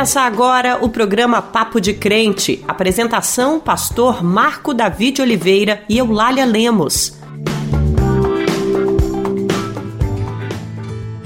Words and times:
Começa 0.00 0.22
agora 0.22 0.78
o 0.82 0.88
programa 0.88 1.42
Papo 1.42 1.78
de 1.78 1.92
Crente. 1.92 2.64
Apresentação: 2.66 3.60
Pastor 3.60 4.24
Marco 4.24 4.72
David 4.72 5.20
Oliveira 5.20 5.84
e 5.90 5.98
Eulália 5.98 6.46
Lemos. 6.46 7.19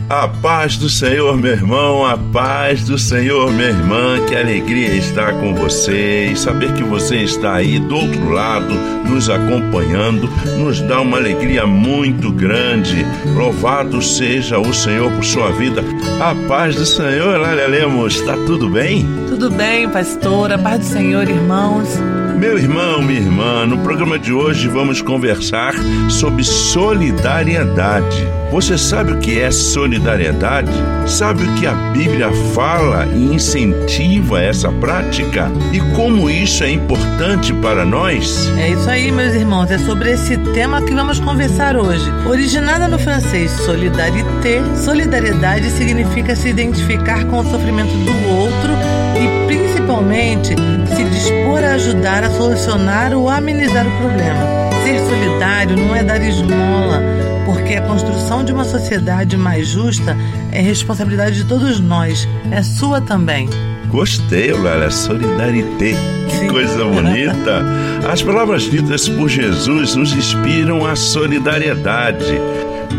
A 0.09 0.29
paz 0.29 0.77
do 0.77 0.90
Senhor, 0.90 1.35
meu 1.35 1.53
irmão, 1.53 2.05
a 2.05 2.18
paz 2.18 2.84
do 2.84 2.98
Senhor, 2.98 3.50
minha 3.50 3.70
irmã, 3.70 4.23
que 4.29 4.37
alegria 4.37 4.95
estar 4.96 5.32
com 5.41 5.55
você 5.55 6.27
e 6.27 6.37
saber 6.37 6.75
que 6.75 6.82
você 6.82 7.23
está 7.23 7.55
aí 7.55 7.79
do 7.79 7.96
outro 7.96 8.29
lado, 8.29 8.75
nos 9.09 9.30
acompanhando, 9.30 10.29
nos 10.59 10.82
dá 10.82 11.01
uma 11.01 11.16
alegria 11.16 11.66
muito 11.66 12.30
grande. 12.30 13.05
Louvado 13.34 14.02
seja 14.02 14.59
o 14.59 14.75
Senhor 14.75 15.11
por 15.11 15.25
sua 15.25 15.51
vida. 15.52 15.82
A 16.21 16.34
paz 16.48 16.77
do 16.77 16.84
Senhor, 16.84 17.41
Lália 17.41 17.66
Lemos, 17.66 18.16
está 18.16 18.34
tudo 18.34 18.69
bem? 18.69 19.06
Tudo 19.27 19.50
bem, 19.50 19.89
pastor, 19.89 20.52
a 20.52 20.59
paz 20.59 20.80
do 20.80 20.84
Senhor, 20.84 21.27
irmãos. 21.27 21.89
Meu 22.37 22.59
irmão, 22.59 23.01
minha 23.01 23.20
irmã, 23.20 23.65
no 23.65 23.79
programa 23.79 24.19
de 24.19 24.33
hoje 24.33 24.66
vamos 24.66 25.01
conversar 25.01 25.73
sobre 26.11 26.42
solidariedade. 26.42 28.27
Você 28.51 28.77
sabe 28.77 29.12
o 29.12 29.19
que 29.19 29.41
é 29.41 29.51
solidariedade? 29.52 30.70
Sabe 31.06 31.45
o 31.45 31.55
que 31.55 31.66
a 31.66 31.73
Bíblia 31.92 32.30
fala 32.52 33.06
e 33.06 33.34
incentiva 33.34 34.42
essa 34.42 34.70
prática? 34.73 35.51
E 35.73 35.80
como 35.95 36.28
isso 36.28 36.65
é 36.65 36.70
importante 36.70 37.52
para 37.55 37.84
nós? 37.84 38.48
É 38.59 38.70
isso 38.70 38.91
aí, 38.91 39.12
meus 39.12 39.34
irmãos, 39.34 39.70
é 39.70 39.78
sobre 39.78 40.11
esse 40.12 40.37
tema 40.53 40.83
que 40.83 40.92
vamos 40.92 41.20
conversar 41.20 41.77
hoje. 41.77 42.05
Originada 42.27 42.89
no 42.89 42.98
francês 42.98 43.51
solidarité, 43.51 44.61
solidariedade 44.77 45.70
significa 45.70 46.34
se 46.34 46.48
identificar 46.48 47.25
com 47.27 47.39
o 47.39 47.45
sofrimento 47.45 47.92
do 47.92 48.28
outro 48.28 48.73
e 49.16 49.47
principalmente 49.47 50.55
se 50.95 51.05
dispor 51.05 51.44
a 51.62 51.74
ajudar 51.74 52.24
a 52.24 52.30
solucionar 52.30 53.12
ou 53.12 53.28
amenizar 53.28 53.86
o 53.86 53.98
problema. 53.98 54.44
Ser 54.83 54.98
solidário 55.00 55.77
não 55.77 55.94
é 55.94 56.02
dar 56.02 56.20
esmola, 56.22 57.00
porque 57.44 57.74
a 57.74 57.83
construção 57.83 58.44
de 58.44 58.52
uma 58.52 58.64
sociedade 58.64 59.36
mais 59.36 59.69
justa 59.69 60.16
é 60.52 60.61
responsabilidade 60.61 61.36
de 61.36 61.44
todos 61.44 61.78
nós, 61.80 62.27
é 62.50 62.62
sua 62.62 63.00
também. 63.00 63.48
Gostei, 63.88 64.52
Lara, 64.52 64.91
solidarité. 64.91 65.94
Que 66.28 66.48
coisa 66.48 66.84
bonita! 66.84 67.62
As 68.11 68.22
palavras 68.22 68.64
ditas 68.64 69.08
por 69.08 69.28
Jesus 69.28 69.94
nos 69.94 70.12
inspiram 70.12 70.84
a 70.84 70.96
solidariedade. 70.96 72.41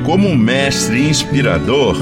Como 0.06 0.30
um 0.30 0.36
mestre 0.38 1.10
inspirador, 1.10 1.98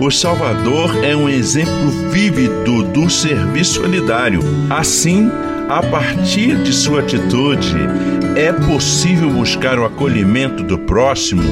o 0.00 0.10
Salvador 0.10 1.04
é 1.04 1.14
um 1.14 1.28
exemplo 1.28 1.90
vívido 2.10 2.84
do 2.84 3.10
serviço 3.10 3.82
solidário. 3.82 4.40
Assim, 4.70 5.30
a 5.68 5.82
partir 5.82 6.56
de 6.62 6.72
sua 6.72 7.00
atitude, 7.00 7.76
é 8.34 8.52
possível 8.52 9.28
buscar 9.30 9.78
o 9.78 9.84
acolhimento 9.84 10.62
do 10.62 10.78
próximo, 10.78 11.42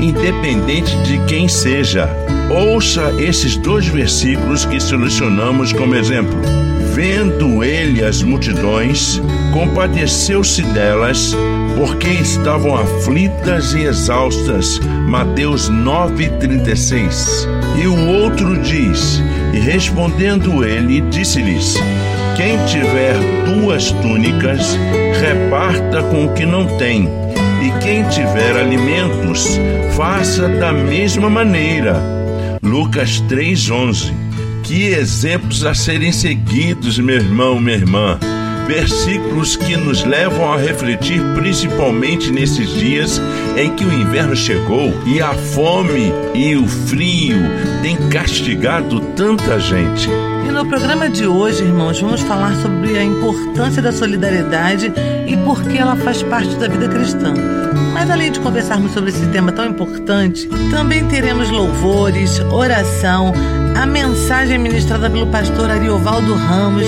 independente 0.00 0.96
de 1.02 1.18
quem 1.26 1.46
seja. 1.46 2.08
Ouça 2.50 3.12
esses 3.18 3.56
dois 3.56 3.86
versículos 3.86 4.64
que 4.64 4.80
selecionamos 4.80 5.72
como 5.72 5.94
exemplo. 5.94 6.38
Vendo 6.94 7.62
ele 7.62 8.02
as 8.02 8.22
multidões, 8.22 9.20
compadeceu-se 9.52 10.62
delas, 10.62 11.36
porque 11.76 12.08
estavam 12.08 12.74
aflitas 12.74 13.74
e 13.74 13.82
exaustas. 13.82 14.80
Mateus 15.06 15.68
9:36. 15.68 17.46
E 17.78 17.86
o 17.86 18.08
outro 18.22 18.56
diz: 18.62 19.20
E 19.52 19.58
respondendo 19.58 20.64
ele, 20.64 21.02
disse-lhes: 21.02 21.76
Quem 22.36 22.62
tiver 22.66 23.14
duas 23.46 23.90
túnicas, 23.92 24.76
reparta 25.20 26.02
com 26.02 26.26
o 26.26 26.34
que 26.34 26.44
não 26.44 26.66
tem. 26.76 27.08
E 27.62 27.82
quem 27.82 28.06
tiver 28.08 28.56
alimentos, 28.56 29.58
faça 29.96 30.46
da 30.46 30.70
mesma 30.70 31.30
maneira. 31.30 31.96
Lucas 32.62 33.20
3:11. 33.22 34.12
Que 34.62 34.88
exemplos 34.88 35.64
a 35.64 35.74
serem 35.74 36.12
seguidos, 36.12 36.98
meu 36.98 37.16
irmão, 37.16 37.58
minha 37.58 37.76
irmã. 37.76 38.18
Versículos 38.66 39.54
que 39.54 39.76
nos 39.76 40.04
levam 40.04 40.52
a 40.52 40.56
refletir 40.56 41.22
principalmente 41.34 42.32
nesses 42.32 42.68
dias 42.70 43.20
em 43.56 43.74
que 43.74 43.84
o 43.84 43.92
inverno 43.92 44.34
chegou 44.34 44.92
e 45.06 45.22
a 45.22 45.32
fome 45.34 46.12
e 46.34 46.56
o 46.56 46.66
frio 46.66 47.38
têm 47.80 47.96
castigado 48.08 49.00
tanta 49.14 49.60
gente. 49.60 50.08
E 50.46 50.52
no 50.52 50.66
programa 50.66 51.08
de 51.08 51.26
hoje, 51.26 51.62
irmãos, 51.62 52.00
vamos 52.00 52.20
falar 52.22 52.54
sobre 52.56 52.98
a 52.98 53.04
importância 53.04 53.80
da 53.80 53.92
solidariedade 53.92 54.92
e 55.26 55.36
por 55.38 55.62
que 55.62 55.78
ela 55.78 55.96
faz 55.96 56.22
parte 56.24 56.54
da 56.56 56.66
vida 56.66 56.88
cristã. 56.88 57.34
Mas 57.92 58.10
além 58.10 58.30
de 58.30 58.40
conversarmos 58.40 58.92
sobre 58.92 59.10
esse 59.10 59.26
tema 59.28 59.52
tão 59.52 59.66
importante, 59.66 60.48
também 60.70 61.04
teremos 61.06 61.50
louvores, 61.50 62.40
oração, 62.40 63.32
a 63.76 63.86
mensagem 63.86 64.58
ministrada 64.58 65.08
pelo 65.08 65.26
pastor 65.28 65.70
Ariovaldo 65.70 66.34
Ramos, 66.34 66.86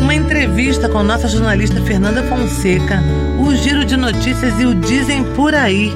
uma 0.00 0.14
entrevista 0.14 0.88
com 0.88 1.02
nossa 1.02 1.28
jornalista 1.28 1.80
Fernanda 1.82 2.22
Fonseca, 2.22 3.02
o 3.38 3.54
giro 3.54 3.84
de 3.84 3.96
notícias 3.96 4.58
e 4.58 4.64
o 4.64 4.74
Dizem 4.74 5.22
Por 5.34 5.54
Aí. 5.54 5.92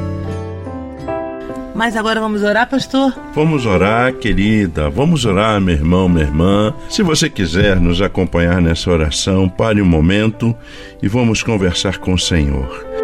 Mas 1.75 1.97
agora 1.97 2.20
vamos 2.20 2.42
orar, 2.42 2.69
pastor? 2.69 3.12
Vamos 3.34 3.66
orar, 3.66 4.12
querida. 4.15 4.88
Vamos 4.88 5.25
orar, 5.25 5.60
meu 5.60 5.75
irmão, 5.75 6.09
minha 6.09 6.25
irmã. 6.25 6.72
Se 6.88 7.03
você 7.03 7.28
quiser 7.28 7.81
nos 7.81 8.00
acompanhar 8.00 8.60
nessa 8.60 8.91
oração, 8.91 9.48
pare 9.48 9.82
um 9.82 9.87
momento 9.87 10.54
e 11.03 11.09
vamos 11.09 11.42
conversar 11.42 11.98
com 11.98 12.15
o 12.15 12.19
Senhor. 12.19 13.03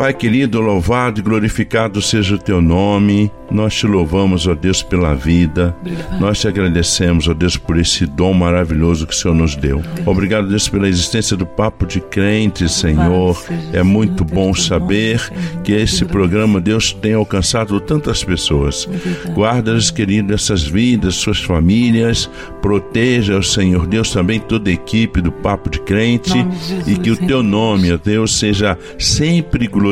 Pai 0.00 0.14
querido, 0.14 0.62
louvado 0.62 1.20
e 1.20 1.22
glorificado 1.22 2.00
seja 2.00 2.36
o 2.36 2.38
teu 2.38 2.62
nome. 2.62 3.30
Nós 3.50 3.74
te 3.74 3.86
louvamos, 3.86 4.46
ó 4.46 4.54
Deus, 4.54 4.82
pela 4.82 5.12
vida. 5.12 5.76
Obrigada. 5.80 6.18
Nós 6.18 6.40
te 6.40 6.48
agradecemos, 6.48 7.28
ó 7.28 7.34
Deus, 7.34 7.58
por 7.58 7.76
esse 7.76 8.06
dom 8.06 8.32
maravilhoso 8.32 9.06
que 9.06 9.12
o 9.12 9.16
Senhor 9.16 9.34
nos 9.34 9.56
deu. 9.56 9.82
Obrigado, 10.06 10.48
Deus, 10.48 10.68
pela 10.68 10.88
existência 10.88 11.36
do 11.36 11.44
Papo 11.44 11.84
de 11.84 12.00
Crentes, 12.00 12.72
Senhor. 12.72 13.36
É 13.74 13.82
muito 13.82 14.24
bom 14.24 14.54
saber 14.54 15.20
que 15.62 15.72
esse 15.72 16.04
Obrigado. 16.04 16.12
programa, 16.12 16.60
Deus, 16.62 16.94
tem 16.94 17.12
alcançado 17.12 17.78
tantas 17.80 18.24
pessoas. 18.24 18.86
Obrigado. 18.86 19.34
Guarda-os, 19.34 19.90
querido, 19.90 20.32
essas 20.32 20.62
vidas, 20.62 21.16
suas 21.16 21.42
famílias. 21.42 22.30
Proteja, 22.62 23.36
ó 23.36 23.42
Senhor 23.42 23.86
Deus, 23.86 24.12
também 24.12 24.40
toda 24.40 24.70
a 24.70 24.72
equipe 24.72 25.20
do 25.20 25.32
Papo 25.32 25.68
de 25.68 25.80
Crente. 25.80 26.38
E 26.86 26.94
que 26.94 27.10
o 27.10 27.16
teu 27.16 27.42
nome, 27.42 27.92
ó 27.92 27.98
Deus, 28.02 28.38
seja 28.38 28.78
sempre 28.96 29.66
glorificado. 29.66 29.89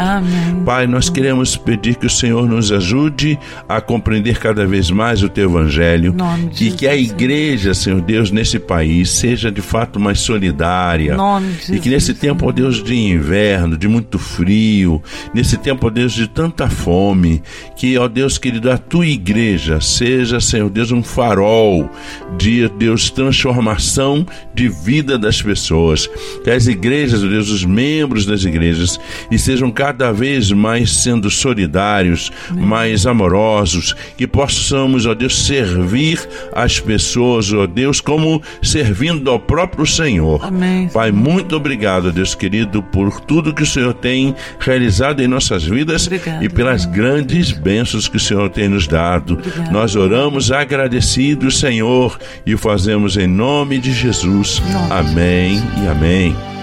Amém. 0.00 0.62
Pai, 0.64 0.86
nós 0.86 1.08
queremos 1.08 1.56
pedir 1.56 1.96
que 1.96 2.06
o 2.06 2.10
Senhor 2.10 2.48
nos 2.48 2.70
ajude 2.72 3.38
a 3.68 3.80
compreender 3.80 4.38
cada 4.38 4.66
vez 4.66 4.90
mais 4.90 5.22
o 5.22 5.28
teu 5.28 5.48
evangelho 5.50 6.12
Nome 6.12 6.48
de 6.48 6.68
e 6.68 6.72
que 6.72 6.86
a 6.86 6.96
igreja, 6.96 7.74
Senhor 7.74 8.00
Deus, 8.00 8.30
nesse 8.30 8.58
país 8.58 9.10
seja 9.10 9.50
de 9.50 9.60
fato 9.60 9.98
mais 9.98 10.20
solidária. 10.20 11.16
Nome 11.16 11.52
de 11.52 11.76
e 11.76 11.78
que 11.78 11.88
nesse 11.88 12.14
tempo, 12.14 12.46
ó 12.46 12.52
Deus, 12.52 12.82
de 12.82 12.94
inverno, 12.94 13.76
de 13.76 13.88
muito 13.88 14.18
frio, 14.18 15.02
nesse 15.32 15.56
tempo, 15.56 15.86
ó 15.86 15.90
Deus, 15.90 16.12
de 16.12 16.28
tanta 16.28 16.68
fome, 16.68 17.42
que, 17.76 17.96
ó 17.98 18.08
Deus 18.08 18.38
querido, 18.38 18.70
a 18.70 18.78
tua 18.78 19.06
igreja 19.06 19.80
seja, 19.80 20.40
Senhor 20.40 20.70
Deus, 20.70 20.90
um 20.90 21.02
farol 21.02 21.90
de, 22.36 22.68
Deus, 22.70 23.10
transformação 23.10 24.26
de 24.54 24.68
vida 24.68 25.18
das 25.18 25.40
pessoas. 25.40 26.08
Que 26.42 26.50
as 26.50 26.66
igrejas, 26.66 27.22
ó 27.22 27.26
Deus, 27.26 27.50
os 27.50 27.64
membros 27.64 28.26
das 28.26 28.44
igrejas, 28.44 28.98
e 29.30 29.38
sejam 29.38 29.70
cada 29.70 30.12
vez 30.12 30.50
mais 30.52 30.90
sendo 30.90 31.30
solidários, 31.30 32.30
mais 32.50 33.06
amorosos, 33.06 33.94
que 34.16 34.26
possamos, 34.26 35.06
ó 35.06 35.14
Deus, 35.14 35.46
servir 35.46 36.20
as 36.52 36.80
pessoas, 36.80 37.52
ó 37.52 37.66
Deus, 37.66 38.00
como 38.00 38.42
servindo 38.62 39.30
ao 39.30 39.38
próprio 39.38 39.86
Senhor. 39.86 40.44
Amém. 40.44 40.88
Pai, 40.88 41.10
muito 41.12 41.56
obrigado, 41.56 42.12
Deus 42.12 42.34
querido, 42.34 42.82
por 42.82 43.20
tudo 43.20 43.54
que 43.54 43.62
o 43.62 43.66
Senhor 43.66 43.94
tem 43.94 44.34
realizado 44.58 45.20
em 45.20 45.26
nossas 45.26 45.64
vidas 45.64 46.06
Obrigada. 46.06 46.44
e 46.44 46.48
pelas 46.48 46.84
grandes 46.84 47.52
bênçãos 47.52 48.08
que 48.08 48.16
o 48.16 48.20
Senhor 48.20 48.48
tem 48.50 48.68
nos 48.68 48.86
dado. 48.86 49.34
Obrigada. 49.34 49.70
Nós 49.70 49.96
oramos 49.96 50.50
agradecidos, 50.50 51.58
Senhor, 51.58 52.18
e 52.46 52.54
o 52.54 52.58
fazemos 52.58 53.16
em 53.16 53.26
nome 53.26 53.78
de 53.78 53.92
Jesus. 53.92 54.62
De 54.64 54.92
amém 54.92 55.62
e 55.82 55.88
amém. 55.88 56.53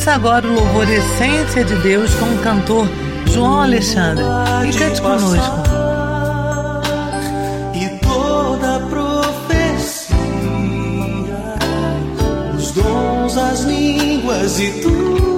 Ouça 0.00 0.14
agora 0.14 0.48
o 0.48 0.54
louvor 0.54 0.88
Essência 0.88 1.62
de 1.62 1.74
Deus 1.82 2.14
com 2.14 2.24
o 2.24 2.38
cantor 2.38 2.88
João 3.26 3.60
Alexandre. 3.60 4.24
E 4.66 4.72
cante 4.72 5.02
conosco. 5.02 5.60
e 14.58 14.80
tudo 14.80 15.29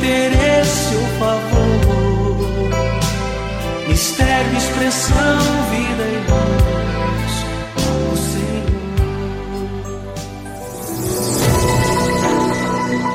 interesse 0.00 0.94
ou 0.94 1.06
favor, 1.18 2.70
mistério, 3.86 4.56
expressão, 4.56 5.38
vida 5.70 6.02
e. 6.02 6.30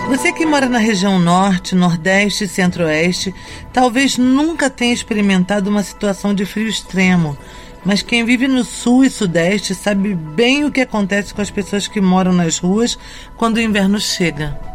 Você 0.07 0.31
que 0.31 0.45
mora 0.45 0.69
na 0.69 0.77
região 0.77 1.19
norte, 1.19 1.75
nordeste 1.75 2.45
e 2.45 2.47
centro-oeste, 2.47 3.35
talvez 3.73 4.17
nunca 4.17 4.69
tenha 4.69 4.93
experimentado 4.93 5.69
uma 5.69 5.83
situação 5.83 6.33
de 6.33 6.45
frio 6.45 6.69
extremo. 6.69 7.37
Mas 7.83 8.01
quem 8.01 8.23
vive 8.23 8.47
no 8.47 8.63
sul 8.63 9.03
e 9.03 9.09
sudeste 9.09 9.75
sabe 9.75 10.15
bem 10.15 10.63
o 10.63 10.71
que 10.71 10.81
acontece 10.81 11.33
com 11.33 11.41
as 11.41 11.51
pessoas 11.51 11.87
que 11.87 11.99
moram 11.99 12.31
nas 12.31 12.59
ruas 12.59 12.97
quando 13.35 13.57
o 13.57 13.61
inverno 13.61 13.99
chega. 13.99 14.74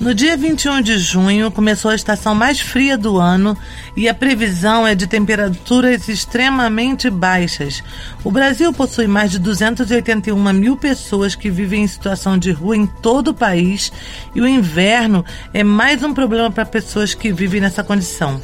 No 0.00 0.12
dia 0.12 0.36
21 0.36 0.82
de 0.82 0.98
junho 0.98 1.50
começou 1.50 1.90
a 1.90 1.94
estação 1.94 2.34
mais 2.34 2.60
fria 2.60 2.98
do 2.98 3.18
ano 3.18 3.56
e 3.96 4.08
a 4.08 4.14
previsão 4.14 4.86
é 4.86 4.94
de 4.94 5.06
temperaturas 5.06 6.08
extremamente 6.08 7.08
baixas. 7.08 7.82
O 8.24 8.30
Brasil 8.30 8.72
possui 8.72 9.06
mais 9.06 9.30
de 9.30 9.38
281 9.38 10.52
mil 10.52 10.76
pessoas 10.76 11.34
que 11.34 11.48
vivem 11.48 11.84
em 11.84 11.86
situação 11.86 12.36
de 12.36 12.50
rua 12.50 12.76
em 12.76 12.86
todo 12.86 13.28
o 13.28 13.34
país 13.34 13.92
e 14.34 14.40
o 14.40 14.48
inverno 14.48 15.24
é 15.54 15.62
mais 15.62 16.02
um 16.02 16.12
problema 16.12 16.50
para 16.50 16.66
pessoas 16.66 17.14
que 17.14 17.32
vivem 17.32 17.60
nessa 17.60 17.84
condição. 17.84 18.42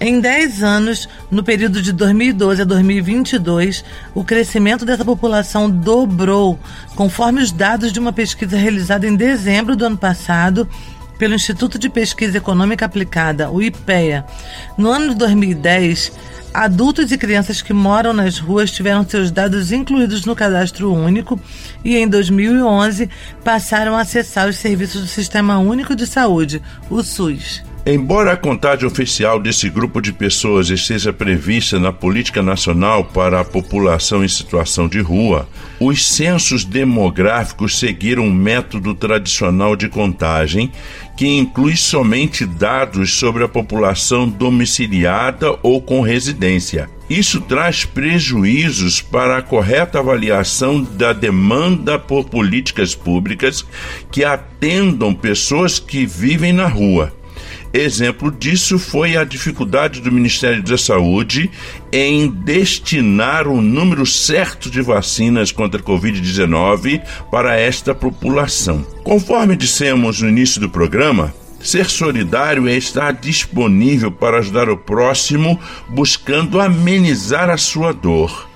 Em 0.00 0.20
10 0.20 0.62
anos, 0.62 1.08
no 1.30 1.44
período 1.44 1.80
de 1.80 1.92
2012 1.92 2.62
a 2.62 2.64
2022, 2.64 3.84
o 4.14 4.24
crescimento 4.24 4.84
dessa 4.84 5.04
população 5.04 5.70
dobrou, 5.70 6.58
conforme 6.96 7.40
os 7.40 7.52
dados 7.52 7.92
de 7.92 8.00
uma 8.00 8.12
pesquisa 8.12 8.56
realizada 8.56 9.06
em 9.06 9.14
dezembro 9.14 9.76
do 9.76 9.86
ano 9.86 9.96
passado 9.96 10.68
pelo 11.16 11.34
Instituto 11.34 11.78
de 11.78 11.88
Pesquisa 11.88 12.38
Econômica 12.38 12.84
Aplicada, 12.84 13.50
o 13.50 13.62
IPEA. 13.62 14.26
No 14.76 14.90
ano 14.90 15.10
de 15.10 15.14
2010, 15.14 16.12
adultos 16.52 17.12
e 17.12 17.16
crianças 17.16 17.62
que 17.62 17.72
moram 17.72 18.12
nas 18.12 18.38
ruas 18.38 18.72
tiveram 18.72 19.08
seus 19.08 19.30
dados 19.30 19.70
incluídos 19.70 20.24
no 20.24 20.34
cadastro 20.34 20.92
único 20.92 21.38
e 21.84 21.96
em 21.96 22.08
2011 22.08 23.08
passaram 23.44 23.96
a 23.96 24.00
acessar 24.00 24.48
os 24.48 24.56
serviços 24.56 25.02
do 25.02 25.06
Sistema 25.06 25.58
Único 25.58 25.94
de 25.94 26.06
Saúde, 26.06 26.60
o 26.90 27.00
SUS. 27.02 27.62
Embora 27.86 28.32
a 28.32 28.36
contagem 28.36 28.86
oficial 28.86 29.38
desse 29.38 29.68
grupo 29.68 30.00
de 30.00 30.10
pessoas 30.10 30.70
esteja 30.70 31.12
prevista 31.12 31.78
na 31.78 31.92
Política 31.92 32.42
Nacional 32.42 33.04
para 33.04 33.40
a 33.40 33.44
População 33.44 34.24
em 34.24 34.28
Situação 34.28 34.88
de 34.88 35.00
Rua, 35.02 35.46
os 35.78 36.02
censos 36.08 36.64
demográficos 36.64 37.78
seguiram 37.78 38.24
um 38.24 38.32
método 38.32 38.94
tradicional 38.94 39.76
de 39.76 39.90
contagem 39.90 40.72
que 41.14 41.26
inclui 41.26 41.76
somente 41.76 42.46
dados 42.46 43.18
sobre 43.18 43.44
a 43.44 43.48
população 43.48 44.26
domiciliada 44.26 45.54
ou 45.62 45.78
com 45.82 46.00
residência. 46.00 46.88
Isso 47.10 47.38
traz 47.42 47.84
prejuízos 47.84 49.02
para 49.02 49.36
a 49.36 49.42
correta 49.42 49.98
avaliação 49.98 50.82
da 50.82 51.12
demanda 51.12 51.98
por 51.98 52.24
políticas 52.30 52.94
públicas 52.94 53.62
que 54.10 54.24
atendam 54.24 55.12
pessoas 55.12 55.78
que 55.78 56.06
vivem 56.06 56.50
na 56.50 56.66
rua. 56.66 57.12
Exemplo 57.76 58.30
disso 58.30 58.78
foi 58.78 59.16
a 59.16 59.24
dificuldade 59.24 60.00
do 60.00 60.12
Ministério 60.12 60.62
da 60.62 60.78
Saúde 60.78 61.50
em 61.92 62.30
destinar 62.30 63.48
o 63.48 63.60
número 63.60 64.06
certo 64.06 64.70
de 64.70 64.80
vacinas 64.80 65.50
contra 65.50 65.80
a 65.80 65.82
Covid-19 65.82 67.02
para 67.32 67.58
esta 67.58 67.92
população. 67.92 68.86
Conforme 69.02 69.56
dissemos 69.56 70.22
no 70.22 70.28
início 70.28 70.60
do 70.60 70.70
programa, 70.70 71.34
Ser 71.60 71.88
solidário 71.88 72.68
é 72.68 72.76
estar 72.76 73.10
disponível 73.14 74.12
para 74.12 74.38
ajudar 74.38 74.68
o 74.68 74.76
próximo, 74.76 75.58
buscando 75.88 76.60
amenizar 76.60 77.48
a 77.48 77.56
sua 77.56 77.90
dor. 77.90 78.50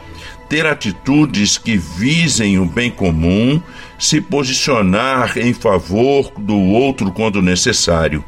Ter 0.47 0.67
atitudes 0.67 1.57
que 1.57 1.79
visem 1.79 2.59
o 2.59 2.67
bem 2.67 2.91
comum, 2.91 3.63
se 3.99 4.21
posicionar 4.21 5.39
em 5.39 5.55
favor 5.55 6.31
do 6.37 6.55
outro 6.55 7.11
quando 7.11 7.41
necessário. 7.41 8.23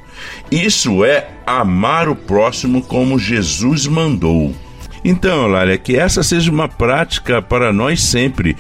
Isso 0.51 1.05
é 1.05 1.29
amar 1.47 2.09
o 2.09 2.17
próximo 2.17 2.83
como 2.83 3.19
Jesus 3.19 3.87
mandou. 3.87 4.55
Então, 5.05 5.47
Lália, 5.47 5.79
que 5.79 5.97
essa 5.97 6.23
seja 6.23 6.51
uma 6.51 6.69
prática 6.69 7.41
para 7.41 7.73
nós 7.73 8.03
sempre, 8.03 8.57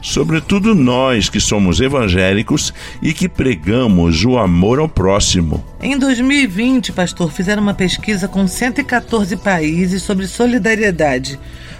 sobretudo 0.00 0.74
nós 0.74 1.28
que 1.28 1.38
somos 1.38 1.80
evangélicos 1.80 2.72
e 3.02 3.12
que 3.12 3.28
pregamos 3.28 4.24
o 4.24 4.38
amor 4.38 4.78
ao 4.78 4.88
próximo. 4.88 5.62
Em 5.80 5.98
2020, 5.98 6.92
pastor, 6.92 7.30
fizeram 7.30 7.62
uma 7.62 7.74
pesquisa 7.74 8.26
com 8.26 8.46
114 8.46 9.36
países 9.36 10.02
sobre 10.02 10.26
solidariedade. 10.26 11.38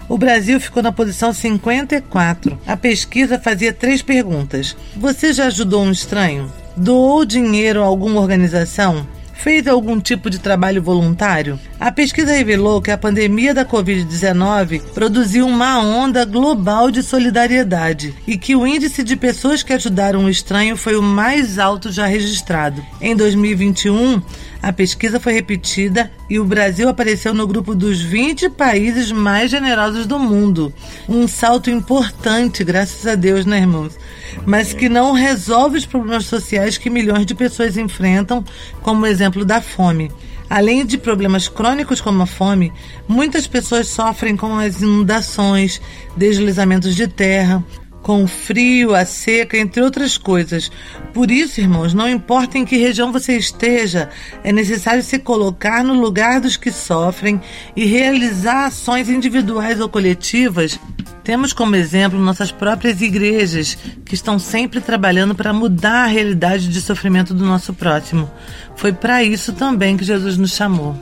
O 0.08 0.18
Brasil 0.18 0.60
ficou 0.60 0.82
na 0.82 0.92
posição 0.92 1.32
54. 1.32 2.58
A 2.66 2.76
pesquisa 2.76 3.38
fazia 3.38 3.72
três 3.72 4.02
perguntas: 4.02 4.76
Você 4.96 5.32
já 5.32 5.46
ajudou 5.46 5.82
um 5.82 5.90
estranho? 5.90 6.52
Doou 6.76 7.24
dinheiro 7.24 7.80
a 7.82 7.86
alguma 7.86 8.20
organização? 8.20 9.06
Fez 9.42 9.66
algum 9.66 9.98
tipo 9.98 10.30
de 10.30 10.38
trabalho 10.38 10.80
voluntário? 10.80 11.58
A 11.80 11.90
pesquisa 11.90 12.32
revelou 12.32 12.80
que 12.80 12.92
a 12.92 12.96
pandemia 12.96 13.52
da 13.52 13.64
Covid-19 13.64 14.80
produziu 14.94 15.48
uma 15.48 15.80
onda 15.80 16.24
global 16.24 16.92
de 16.92 17.02
solidariedade 17.02 18.14
e 18.24 18.38
que 18.38 18.54
o 18.54 18.64
índice 18.64 19.02
de 19.02 19.16
pessoas 19.16 19.64
que 19.64 19.72
ajudaram 19.72 20.26
o 20.26 20.30
estranho 20.30 20.76
foi 20.76 20.94
o 20.94 21.02
mais 21.02 21.58
alto 21.58 21.90
já 21.90 22.06
registrado. 22.06 22.86
Em 23.00 23.16
2021, 23.16 24.22
a 24.62 24.72
pesquisa 24.72 25.18
foi 25.18 25.32
repetida 25.32 26.12
e 26.30 26.38
o 26.38 26.44
Brasil 26.44 26.88
apareceu 26.88 27.34
no 27.34 27.48
grupo 27.48 27.74
dos 27.74 28.00
20 28.00 28.48
países 28.50 29.10
mais 29.10 29.50
generosos 29.50 30.06
do 30.06 30.20
mundo. 30.20 30.72
Um 31.08 31.26
salto 31.26 31.68
importante, 31.68 32.62
graças 32.62 33.04
a 33.06 33.16
Deus, 33.16 33.44
né, 33.44 33.58
irmãos? 33.58 33.98
Mas 34.46 34.72
que 34.72 34.88
não 34.88 35.12
resolve 35.12 35.78
os 35.78 35.84
problemas 35.84 36.26
sociais 36.26 36.78
que 36.78 36.88
milhões 36.88 37.26
de 37.26 37.34
pessoas 37.34 37.76
enfrentam, 37.76 38.44
como 38.82 39.02
o 39.02 39.06
exemplo 39.06 39.44
da 39.44 39.60
fome. 39.60 40.12
Além 40.48 40.86
de 40.86 40.98
problemas 40.98 41.48
crônicos 41.48 42.00
como 42.00 42.22
a 42.22 42.26
fome, 42.26 42.72
muitas 43.08 43.46
pessoas 43.46 43.88
sofrem 43.88 44.36
com 44.36 44.58
as 44.58 44.80
inundações, 44.80 45.80
deslizamentos 46.16 46.94
de 46.94 47.08
terra, 47.08 47.64
com 48.02 48.24
o 48.24 48.26
frio, 48.26 48.94
a 48.94 49.04
seca, 49.06 49.56
entre 49.56 49.80
outras 49.80 50.18
coisas. 50.18 50.70
Por 51.14 51.30
isso, 51.30 51.60
irmãos, 51.60 51.94
não 51.94 52.08
importa 52.08 52.58
em 52.58 52.64
que 52.64 52.76
região 52.76 53.12
você 53.12 53.36
esteja, 53.36 54.10
é 54.42 54.52
necessário 54.52 55.02
se 55.02 55.18
colocar 55.18 55.84
no 55.84 55.94
lugar 55.94 56.40
dos 56.40 56.56
que 56.56 56.72
sofrem 56.72 57.40
e 57.76 57.84
realizar 57.84 58.66
ações 58.66 59.08
individuais 59.08 59.80
ou 59.80 59.88
coletivas. 59.88 60.78
Temos 61.22 61.52
como 61.52 61.76
exemplo 61.76 62.18
nossas 62.18 62.50
próprias 62.50 63.00
igrejas, 63.00 63.78
que 64.04 64.14
estão 64.14 64.40
sempre 64.40 64.80
trabalhando 64.80 65.36
para 65.36 65.52
mudar 65.52 66.04
a 66.04 66.06
realidade 66.06 66.68
de 66.68 66.80
sofrimento 66.80 67.32
do 67.32 67.44
nosso 67.44 67.72
próximo. 67.72 68.28
Foi 68.74 68.92
para 68.92 69.22
isso 69.22 69.52
também 69.52 69.96
que 69.96 70.04
Jesus 70.04 70.36
nos 70.36 70.50
chamou. 70.50 70.96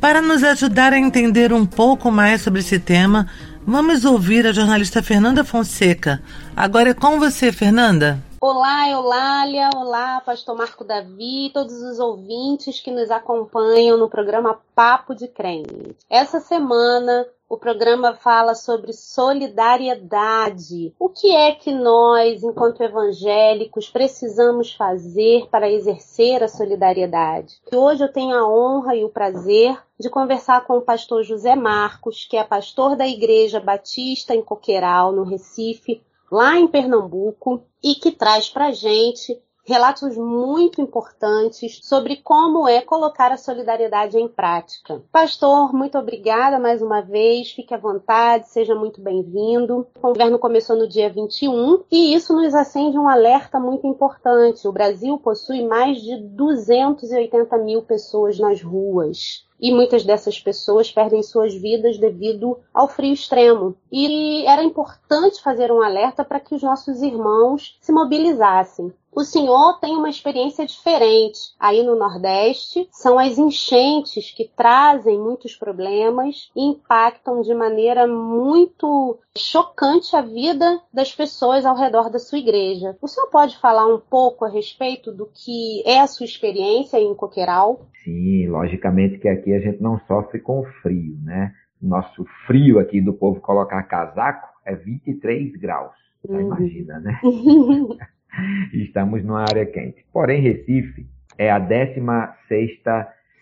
Para 0.00 0.22
nos 0.22 0.44
ajudar 0.44 0.92
a 0.92 0.98
entender 0.98 1.52
um 1.52 1.66
pouco 1.66 2.12
mais 2.12 2.42
sobre 2.42 2.60
esse 2.60 2.78
tema, 2.78 3.26
Vamos 3.66 4.04
ouvir 4.04 4.46
a 4.46 4.52
jornalista 4.52 5.02
Fernanda 5.02 5.42
Fonseca. 5.42 6.22
Agora 6.54 6.90
é 6.90 6.94
com 6.94 7.18
você, 7.18 7.50
Fernanda. 7.50 8.22
Olá, 8.38 8.90
Eulália, 8.90 9.70
olá, 9.74 10.20
Pastor 10.20 10.54
Marco 10.54 10.84
Davi, 10.84 11.50
todos 11.54 11.80
os 11.80 11.98
ouvintes 11.98 12.78
que 12.78 12.90
nos 12.90 13.10
acompanham 13.10 13.96
no 13.96 14.10
programa 14.10 14.60
Papo 14.74 15.14
de 15.14 15.28
Crente. 15.28 15.96
Essa 16.10 16.40
semana, 16.40 17.24
O 17.54 17.56
programa 17.56 18.14
fala 18.14 18.52
sobre 18.52 18.92
solidariedade. 18.92 20.92
O 20.98 21.08
que 21.08 21.30
é 21.30 21.52
que 21.52 21.70
nós, 21.70 22.42
enquanto 22.42 22.82
evangélicos, 22.82 23.88
precisamos 23.88 24.74
fazer 24.74 25.46
para 25.52 25.70
exercer 25.70 26.42
a 26.42 26.48
solidariedade? 26.48 27.54
Hoje 27.72 28.02
eu 28.02 28.12
tenho 28.12 28.36
a 28.36 28.44
honra 28.44 28.96
e 28.96 29.04
o 29.04 29.08
prazer 29.08 29.80
de 29.96 30.10
conversar 30.10 30.66
com 30.66 30.78
o 30.78 30.82
pastor 30.82 31.22
José 31.22 31.54
Marcos, 31.54 32.26
que 32.28 32.36
é 32.36 32.42
pastor 32.42 32.96
da 32.96 33.06
Igreja 33.06 33.60
Batista 33.60 34.34
em 34.34 34.42
Coqueiral, 34.42 35.12
no 35.12 35.22
Recife, 35.22 36.02
lá 36.32 36.58
em 36.58 36.66
Pernambuco, 36.66 37.62
e 37.80 37.94
que 37.94 38.10
traz 38.10 38.50
para 38.50 38.72
gente 38.72 39.40
relatos 39.64 40.16
muito 40.16 40.80
importantes 40.80 41.80
sobre 41.82 42.16
como 42.16 42.68
é 42.68 42.80
colocar 42.80 43.32
a 43.32 43.36
solidariedade 43.36 44.18
em 44.18 44.28
prática. 44.28 45.02
Pastor, 45.10 45.72
muito 45.72 45.98
obrigada 45.98 46.58
mais 46.58 46.82
uma 46.82 47.00
vez, 47.00 47.50
fique 47.50 47.72
à 47.72 47.78
vontade, 47.78 48.48
seja 48.48 48.74
muito 48.74 49.00
bem-vindo. 49.00 49.86
O 49.96 50.08
governo 50.08 50.38
começou 50.38 50.76
no 50.76 50.86
dia 50.86 51.08
21 51.08 51.84
e 51.90 52.14
isso 52.14 52.34
nos 52.34 52.54
acende 52.54 52.98
um 52.98 53.08
alerta 53.08 53.58
muito 53.58 53.86
importante. 53.86 54.68
O 54.68 54.72
Brasil 54.72 55.18
possui 55.18 55.66
mais 55.66 56.00
de 56.00 56.16
280 56.16 57.56
mil 57.58 57.82
pessoas 57.82 58.38
nas 58.38 58.62
ruas 58.62 59.44
e 59.60 59.72
muitas 59.72 60.04
dessas 60.04 60.38
pessoas 60.38 60.92
perdem 60.92 61.22
suas 61.22 61.54
vidas 61.54 61.96
devido 61.96 62.58
ao 62.72 62.86
frio 62.86 63.14
extremo. 63.14 63.74
E 63.90 64.44
era 64.46 64.62
importante 64.62 65.42
fazer 65.42 65.72
um 65.72 65.80
alerta 65.80 66.22
para 66.22 66.38
que 66.38 66.54
os 66.54 66.62
nossos 66.62 67.00
irmãos 67.00 67.78
se 67.80 67.92
mobilizassem. 67.92 68.92
O 69.14 69.22
senhor 69.22 69.78
tem 69.80 69.96
uma 69.96 70.10
experiência 70.10 70.66
diferente. 70.66 71.38
Aí 71.58 71.84
no 71.84 71.96
Nordeste, 71.96 72.88
são 72.90 73.16
as 73.16 73.38
enchentes 73.38 74.32
que 74.32 74.50
trazem 74.56 75.18
muitos 75.18 75.54
problemas 75.54 76.50
e 76.56 76.62
impactam 76.64 77.40
de 77.40 77.54
maneira 77.54 78.08
muito 78.08 79.18
chocante 79.38 80.16
a 80.16 80.20
vida 80.20 80.80
das 80.92 81.14
pessoas 81.14 81.64
ao 81.64 81.76
redor 81.76 82.10
da 82.10 82.18
sua 82.18 82.38
igreja. 82.38 82.96
O 83.00 83.06
senhor 83.06 83.28
pode 83.28 83.56
falar 83.58 83.86
um 83.86 84.00
pouco 84.00 84.44
a 84.44 84.48
respeito 84.48 85.12
do 85.12 85.26
que 85.26 85.82
é 85.86 86.00
a 86.00 86.08
sua 86.08 86.26
experiência 86.26 86.98
em 86.98 87.14
Coqueiral? 87.14 87.86
Sim, 88.02 88.48
logicamente 88.48 89.18
que 89.18 89.28
aqui 89.28 89.52
a 89.52 89.60
gente 89.60 89.80
não 89.80 90.00
sofre 90.08 90.40
com 90.40 90.64
frio, 90.82 91.16
né? 91.22 91.52
Nosso 91.80 92.24
frio 92.46 92.80
aqui 92.80 93.00
do 93.00 93.12
povo 93.12 93.40
colocar 93.40 93.82
casaco 93.84 94.48
é 94.64 94.74
23 94.74 95.52
graus. 95.56 95.94
Uhum. 96.28 96.40
Imagina, 96.40 96.98
né? 96.98 97.20
Estamos 98.72 99.24
numa 99.24 99.42
área 99.42 99.66
quente. 99.66 100.04
Porém, 100.12 100.40
Recife 100.40 101.06
é 101.38 101.50
a 101.50 101.58
16 101.58 102.70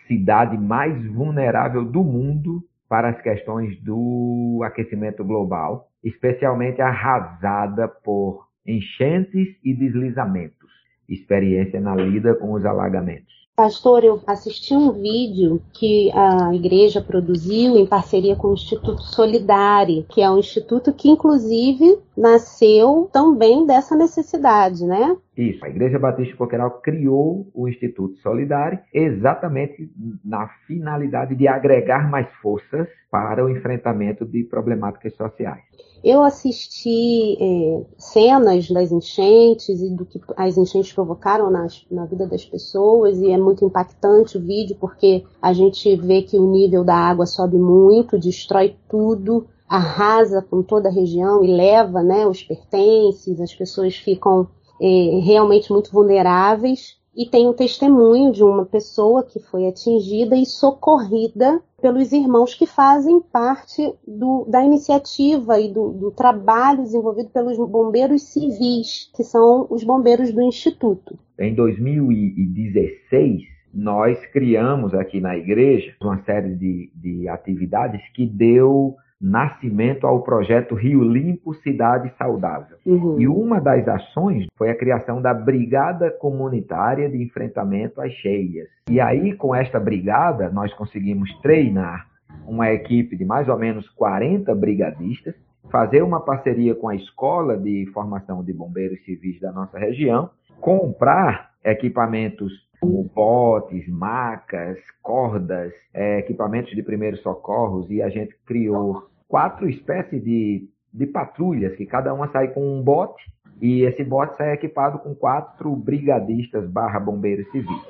cidade 0.06 0.58
mais 0.58 1.04
vulnerável 1.06 1.84
do 1.84 2.02
mundo 2.02 2.62
para 2.88 3.08
as 3.08 3.22
questões 3.22 3.80
do 3.82 4.60
aquecimento 4.64 5.24
global, 5.24 5.88
especialmente 6.04 6.82
arrasada 6.82 7.88
por 7.88 8.46
enchentes 8.66 9.56
e 9.64 9.74
deslizamentos. 9.74 10.61
Experiência 11.08 11.80
na 11.80 11.94
lida 11.94 12.34
com 12.34 12.52
os 12.52 12.64
alagamentos. 12.64 13.42
Pastor, 13.54 14.02
eu 14.02 14.20
assisti 14.26 14.74
um 14.74 14.92
vídeo 14.92 15.62
que 15.74 16.10
a 16.12 16.54
igreja 16.54 17.02
produziu 17.02 17.76
em 17.76 17.84
parceria 17.84 18.34
com 18.34 18.48
o 18.48 18.54
Instituto 18.54 19.02
Solidari, 19.02 20.06
que 20.08 20.22
é 20.22 20.30
um 20.30 20.38
instituto 20.38 20.90
que, 20.92 21.10
inclusive, 21.10 21.98
nasceu 22.16 23.10
também 23.12 23.66
dessa 23.66 23.94
necessidade, 23.94 24.86
né? 24.86 25.16
Isso, 25.36 25.64
a 25.64 25.68
Igreja 25.68 25.98
Batista 25.98 26.36
Coqueiral 26.36 26.82
criou 26.82 27.50
o 27.54 27.66
Instituto 27.66 28.18
Solidari 28.18 28.78
exatamente 28.92 29.90
na 30.22 30.46
finalidade 30.66 31.34
de 31.34 31.48
agregar 31.48 32.10
mais 32.10 32.28
forças 32.42 32.86
para 33.10 33.42
o 33.42 33.48
enfrentamento 33.48 34.26
de 34.26 34.44
problemáticas 34.44 35.14
sociais. 35.14 35.62
Eu 36.04 36.22
assisti 36.22 37.36
é, 37.40 37.84
cenas 37.96 38.68
das 38.68 38.92
enchentes 38.92 39.80
e 39.80 39.88
do 39.94 40.04
que 40.04 40.20
as 40.36 40.58
enchentes 40.58 40.92
provocaram 40.92 41.50
nas, 41.50 41.86
na 41.90 42.04
vida 42.04 42.26
das 42.26 42.44
pessoas 42.44 43.18
e 43.18 43.30
é 43.30 43.38
muito 43.38 43.64
impactante 43.64 44.36
o 44.36 44.40
vídeo 44.40 44.76
porque 44.78 45.24
a 45.40 45.54
gente 45.54 45.96
vê 45.96 46.22
que 46.22 46.36
o 46.36 46.50
nível 46.50 46.84
da 46.84 46.96
água 46.96 47.24
sobe 47.24 47.56
muito, 47.56 48.18
destrói 48.18 48.76
tudo, 48.86 49.46
arrasa 49.66 50.42
com 50.42 50.62
toda 50.62 50.90
a 50.90 50.92
região 50.92 51.42
e 51.42 51.46
leva 51.46 52.02
né, 52.02 52.26
os 52.26 52.42
pertences, 52.42 53.40
as 53.40 53.54
pessoas 53.54 53.96
ficam 53.96 54.48
é, 54.82 55.20
realmente 55.20 55.72
muito 55.72 55.92
vulneráveis 55.92 57.00
e 57.16 57.26
tem 57.26 57.46
um 57.46 57.52
testemunho 57.52 58.32
de 58.32 58.42
uma 58.42 58.64
pessoa 58.64 59.22
que 59.22 59.38
foi 59.38 59.68
atingida 59.68 60.34
e 60.34 60.44
socorrida 60.44 61.62
pelos 61.80 62.10
irmãos 62.10 62.54
que 62.54 62.66
fazem 62.66 63.20
parte 63.20 63.94
do, 64.06 64.44
da 64.48 64.64
iniciativa 64.64 65.60
e 65.60 65.72
do, 65.72 65.90
do, 65.90 66.10
trabalho 66.10 66.82
desenvolvido 66.82 67.28
pelos 67.28 67.56
bombeiros 67.58 68.22
civis, 68.22 69.10
que 69.14 69.22
são 69.22 69.66
os 69.68 69.84
bombeiros 69.84 70.32
do 70.32 70.42
Instituto. 70.42 71.18
Em 71.38 71.54
2016, 71.54 73.42
nós 73.74 74.18
criamos 74.32 74.94
aqui 74.94 75.20
na 75.20 75.36
igreja 75.36 75.94
uma 76.00 76.22
série 76.24 76.54
de, 76.54 76.90
de 76.94 77.28
atividades 77.28 78.00
que 78.14 78.26
deu 78.26 78.96
nascimento 79.22 80.04
ao 80.04 80.22
projeto 80.22 80.74
Rio 80.74 81.04
Limpo 81.04 81.54
Cidade 81.54 82.12
Saudável. 82.18 82.76
Uhum. 82.84 83.20
E 83.20 83.28
uma 83.28 83.60
das 83.60 83.86
ações 83.86 84.46
foi 84.58 84.68
a 84.68 84.76
criação 84.76 85.22
da 85.22 85.32
Brigada 85.32 86.10
Comunitária 86.10 87.08
de 87.08 87.22
Enfrentamento 87.22 88.00
às 88.00 88.12
Cheias. 88.14 88.68
E 88.90 89.00
aí, 89.00 89.34
com 89.34 89.54
esta 89.54 89.78
brigada, 89.78 90.50
nós 90.50 90.74
conseguimos 90.74 91.32
treinar 91.40 92.08
uma 92.46 92.72
equipe 92.72 93.16
de 93.16 93.24
mais 93.24 93.48
ou 93.48 93.56
menos 93.56 93.88
40 93.90 94.52
brigadistas, 94.56 95.34
fazer 95.70 96.02
uma 96.02 96.20
parceria 96.20 96.74
com 96.74 96.88
a 96.88 96.96
Escola 96.96 97.56
de 97.56 97.88
Formação 97.94 98.42
de 98.42 98.52
Bombeiros 98.52 99.04
Civis 99.04 99.38
da 99.40 99.52
nossa 99.52 99.78
região, 99.78 100.30
comprar 100.60 101.52
equipamentos 101.64 102.52
como 102.80 103.04
botes, 103.14 103.88
macas, 103.88 104.76
cordas, 105.00 105.72
é, 105.94 106.18
equipamentos 106.18 106.74
de 106.74 106.82
primeiros 106.82 107.20
socorros, 107.22 107.88
e 107.88 108.02
a 108.02 108.08
gente 108.08 108.34
criou 108.44 109.11
quatro 109.32 109.66
espécies 109.66 110.22
de, 110.22 110.68
de 110.92 111.06
patrulhas, 111.06 111.74
que 111.74 111.86
cada 111.86 112.12
uma 112.12 112.30
sai 112.30 112.48
com 112.48 112.78
um 112.78 112.82
bote, 112.82 113.24
e 113.62 113.80
esse 113.80 114.04
bote 114.04 114.36
sai 114.36 114.52
equipado 114.52 114.98
com 114.98 115.14
quatro 115.14 115.74
brigadistas 115.74 116.68
barra 116.68 117.00
bombeiros 117.00 117.50
civis. 117.50 117.82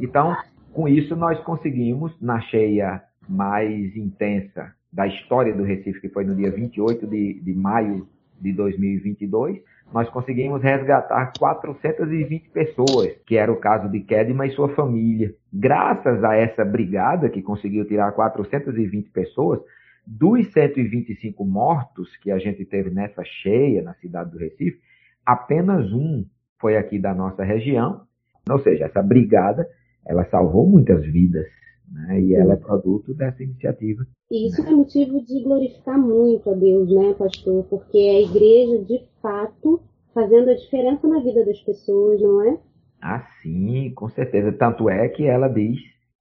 Então, 0.00 0.36
com 0.72 0.88
isso, 0.88 1.14
nós 1.14 1.38
conseguimos, 1.44 2.12
na 2.20 2.40
cheia 2.40 3.00
mais 3.28 3.94
intensa 3.94 4.74
da 4.92 5.06
história 5.06 5.54
do 5.54 5.62
Recife, 5.62 6.00
que 6.00 6.08
foi 6.08 6.24
no 6.24 6.34
dia 6.34 6.50
28 6.50 7.06
de, 7.06 7.40
de 7.40 7.54
maio 7.54 8.08
de 8.40 8.52
2022, 8.52 9.60
nós 9.94 10.10
conseguimos 10.10 10.60
resgatar 10.60 11.32
420 11.38 12.48
pessoas, 12.48 13.12
que 13.28 13.36
era 13.36 13.52
o 13.52 13.60
caso 13.60 13.88
de 13.88 14.00
Kedma 14.00 14.44
e 14.44 14.50
sua 14.56 14.70
família. 14.70 15.32
Graças 15.52 16.24
a 16.24 16.34
essa 16.34 16.64
brigada 16.64 17.28
que 17.28 17.42
conseguiu 17.42 17.86
tirar 17.86 18.10
420 18.10 19.08
pessoas, 19.10 19.60
dos 20.06 20.50
125 20.52 21.44
mortos 21.44 22.16
que 22.16 22.30
a 22.30 22.38
gente 22.38 22.64
teve 22.64 22.90
nessa 22.90 23.22
cheia 23.24 23.82
na 23.82 23.94
cidade 23.94 24.30
do 24.30 24.38
Recife, 24.38 24.80
apenas 25.24 25.92
um 25.92 26.24
foi 26.60 26.76
aqui 26.76 26.98
da 26.98 27.14
nossa 27.14 27.42
região. 27.42 28.02
Ou 28.48 28.58
seja, 28.60 28.84
essa 28.84 29.02
brigada, 29.02 29.68
ela 30.06 30.24
salvou 30.26 30.66
muitas 30.66 31.04
vidas. 31.04 31.46
Né? 31.90 32.20
E 32.20 32.34
ela 32.34 32.54
é 32.54 32.56
produto 32.56 33.12
dessa 33.14 33.42
iniciativa. 33.42 34.06
E 34.30 34.46
isso 34.46 34.62
é 34.62 34.70
motivo 34.70 35.24
de 35.24 35.42
glorificar 35.42 35.98
muito 35.98 36.50
a 36.50 36.54
Deus, 36.54 36.88
né, 36.92 37.14
pastor? 37.14 37.64
Porque 37.64 37.98
é 37.98 38.16
a 38.16 38.22
igreja, 38.22 38.84
de 38.84 39.02
fato, 39.20 39.82
fazendo 40.14 40.50
a 40.50 40.54
diferença 40.54 41.08
na 41.08 41.18
vida 41.20 41.44
das 41.44 41.60
pessoas, 41.60 42.20
não 42.20 42.42
é? 42.44 42.58
Ah, 43.02 43.26
sim, 43.42 43.92
com 43.94 44.08
certeza. 44.08 44.52
Tanto 44.52 44.88
é 44.88 45.08
que 45.08 45.24
ela 45.24 45.48
diz, 45.48 45.80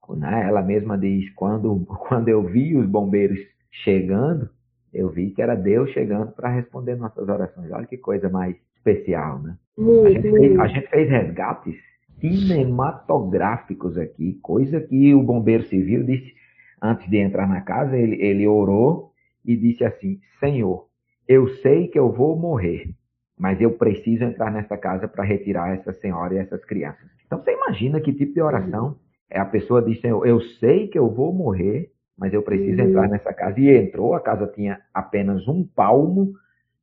né, 0.09 0.47
ela 0.47 0.61
mesma 0.61 0.97
diz, 0.97 1.29
quando, 1.35 1.85
quando 2.07 2.29
eu 2.29 2.41
vi 2.43 2.75
os 2.75 2.87
bombeiros 2.87 3.39
chegando, 3.71 4.49
eu 4.93 5.09
vi 5.09 5.31
que 5.31 5.41
era 5.41 5.55
Deus 5.55 5.91
chegando 5.91 6.31
para 6.31 6.49
responder 6.49 6.95
nossas 6.95 7.27
orações. 7.27 7.71
Olha 7.71 7.85
que 7.85 7.97
coisa 7.97 8.29
mais 8.29 8.55
especial, 8.75 9.39
né? 9.39 9.57
Muito, 9.77 10.07
a, 10.07 10.09
gente 10.09 10.31
fez, 10.31 10.59
a 10.59 10.67
gente 10.67 10.87
fez 10.89 11.09
resgates 11.09 11.75
cinematográficos 12.19 13.97
aqui, 13.97 14.39
coisa 14.41 14.81
que 14.81 15.13
o 15.13 15.23
bombeiro 15.23 15.63
civil 15.63 16.03
disse 16.03 16.33
antes 16.81 17.09
de 17.09 17.17
entrar 17.17 17.47
na 17.47 17.61
casa, 17.61 17.97
ele, 17.97 18.21
ele 18.21 18.47
orou 18.47 19.11
e 19.45 19.55
disse 19.55 19.83
assim: 19.83 20.19
Senhor, 20.39 20.87
eu 21.27 21.47
sei 21.57 21.87
que 21.87 21.99
eu 21.99 22.11
vou 22.11 22.37
morrer, 22.37 22.89
mas 23.37 23.61
eu 23.61 23.71
preciso 23.71 24.23
entrar 24.23 24.51
nessa 24.51 24.77
casa 24.77 25.07
para 25.07 25.23
retirar 25.23 25.73
essa 25.75 25.93
senhora 25.93 26.33
e 26.33 26.37
essas 26.37 26.63
crianças. 26.65 27.09
Então 27.25 27.41
você 27.41 27.53
imagina 27.53 28.01
que 28.01 28.13
tipo 28.13 28.33
de 28.33 28.41
oração 28.41 28.97
é 29.29 29.39
a 29.39 29.45
pessoa 29.45 29.81
diz: 29.81 29.99
Senhor, 30.01 30.25
eu 30.25 30.41
sei 30.41 30.87
que 30.87 30.97
eu 30.97 31.09
vou 31.09 31.33
morrer, 31.33 31.91
mas 32.19 32.33
eu 32.33 32.43
preciso 32.43 32.81
entrar 32.81 33.03
uhum. 33.03 33.11
nessa 33.11 33.33
casa. 33.33 33.59
E 33.59 33.69
entrou, 33.69 34.13
a 34.13 34.19
casa 34.19 34.45
tinha 34.47 34.81
apenas 34.93 35.47
um 35.47 35.63
palmo 35.63 36.33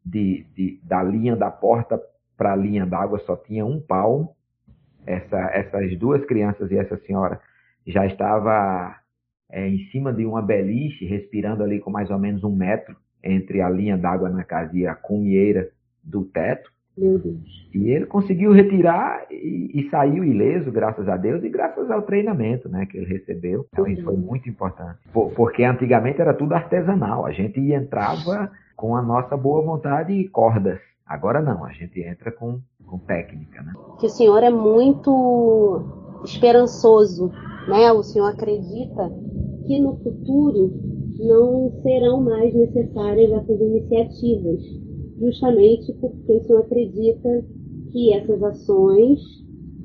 de, 0.04 0.46
de 0.54 0.80
da 0.82 1.02
linha 1.02 1.36
da 1.36 1.50
porta 1.50 2.00
para 2.36 2.52
a 2.52 2.56
linha 2.56 2.86
d'água, 2.86 3.18
só 3.20 3.36
tinha 3.36 3.64
um 3.64 3.80
palmo. 3.80 4.34
Essa, 5.06 5.38
essas 5.52 5.96
duas 5.98 6.24
crianças 6.24 6.70
e 6.72 6.76
essa 6.76 6.96
senhora 6.96 7.40
já 7.86 8.04
estava 8.06 8.96
é, 9.48 9.68
em 9.68 9.78
cima 9.90 10.12
de 10.12 10.24
uma 10.24 10.42
beliche, 10.42 11.04
respirando 11.04 11.62
ali 11.62 11.78
com 11.78 11.90
mais 11.90 12.10
ou 12.10 12.18
menos 12.18 12.42
um 12.42 12.54
metro 12.54 12.96
entre 13.22 13.60
a 13.60 13.68
linha 13.68 13.96
d'água 13.96 14.28
na 14.28 14.42
casa 14.42 14.76
e 14.76 14.86
a 14.86 14.94
cumieira 14.94 15.70
do 16.02 16.24
teto. 16.24 16.72
Meu 16.96 17.18
Deus. 17.18 17.68
E 17.74 17.90
ele 17.90 18.06
conseguiu 18.06 18.52
retirar 18.52 19.26
e, 19.30 19.70
e, 19.74 19.90
saiu 19.90 20.24
ileso, 20.24 20.72
graças 20.72 21.06
a 21.08 21.16
Deus, 21.16 21.44
e 21.44 21.48
graças 21.50 21.90
ao 21.90 22.02
treinamento 22.02 22.68
né, 22.70 22.86
que 22.86 22.96
ele 22.96 23.06
recebeu. 23.06 23.66
Então, 23.70 23.86
isso 23.86 24.02
foi 24.02 24.16
muito 24.16 24.48
importante. 24.48 24.98
Por, 25.12 25.30
porque 25.32 25.62
antigamente 25.62 26.20
era 26.20 26.32
tudo 26.32 26.54
artesanal. 26.54 27.26
A 27.26 27.32
gente 27.32 27.60
entrava 27.60 28.50
com 28.74 28.96
a 28.96 29.02
nossa 29.02 29.36
boa 29.36 29.62
vontade 29.62 30.12
e 30.12 30.26
cordas. 30.28 30.80
Agora 31.06 31.42
não, 31.42 31.64
a 31.64 31.72
gente 31.72 32.00
entra 32.00 32.32
com, 32.32 32.60
com 32.86 32.98
técnica. 32.98 33.62
Né? 33.62 33.72
Que 34.00 34.06
o 34.06 34.10
senhor 34.10 34.42
é 34.42 34.50
muito 34.50 35.84
esperançoso, 36.24 37.30
né? 37.68 37.92
O 37.92 38.02
senhor 38.02 38.28
acredita 38.28 39.12
que 39.66 39.78
no 39.80 39.96
futuro 39.98 40.72
não 41.18 41.70
serão 41.82 42.22
mais 42.22 42.54
necessárias 42.54 43.30
essas 43.32 43.60
iniciativas 43.60 44.85
justamente 45.18 45.92
porque 46.00 46.32
o 46.32 46.44
senhor 46.44 46.60
acredita 46.60 47.44
que 47.92 48.12
essas 48.14 48.42
ações 48.42 49.20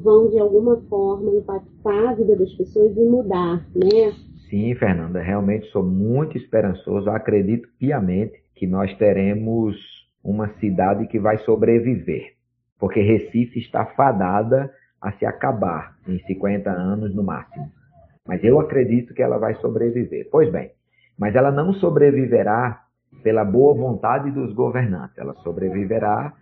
vão 0.02 0.30
de 0.30 0.40
alguma 0.40 0.78
forma 0.90 1.32
impactar 1.36 2.10
a 2.10 2.14
vida 2.14 2.36
das 2.36 2.52
pessoas 2.54 2.96
e 2.98 3.02
mudar, 3.02 3.66
né? 3.76 4.14
Sim, 4.50 4.76
Fernanda, 4.76 5.22
realmente 5.22 5.68
sou 5.68 5.84
muito 5.84 6.38
esperançoso. 6.38 7.10
acredito 7.10 7.70
piamente 7.80 8.34
que 8.56 8.68
nós 8.68 8.94
teremos 8.98 9.78
uma 10.24 10.50
cidade 10.60 11.08
que 11.08 11.20
vai 11.20 11.38
sobreviver, 11.40 12.34
porque 12.80 13.00
Recife 13.00 13.60
está 13.60 13.86
fadada 13.86 14.72
a 15.02 15.12
se 15.14 15.26
acabar 15.26 15.96
em 16.08 16.20
50 16.20 16.70
anos 16.70 17.16
no 17.16 17.24
máximo. 17.24 17.72
Mas 18.28 18.44
eu 18.44 18.60
acredito 18.60 19.14
que 19.14 19.22
ela 19.22 19.38
vai 19.38 19.56
sobreviver. 19.56 20.28
Pois 20.32 20.52
bem, 20.52 20.72
mas 21.18 21.36
ela 21.36 21.52
não 21.52 21.74
sobreviverá 21.74 22.81
pela 23.22 23.44
boa 23.44 23.74
vontade 23.74 24.32
dos 24.32 24.54
governantes, 24.54 25.18
ela 25.18 25.34
sobreviverá 25.36 26.34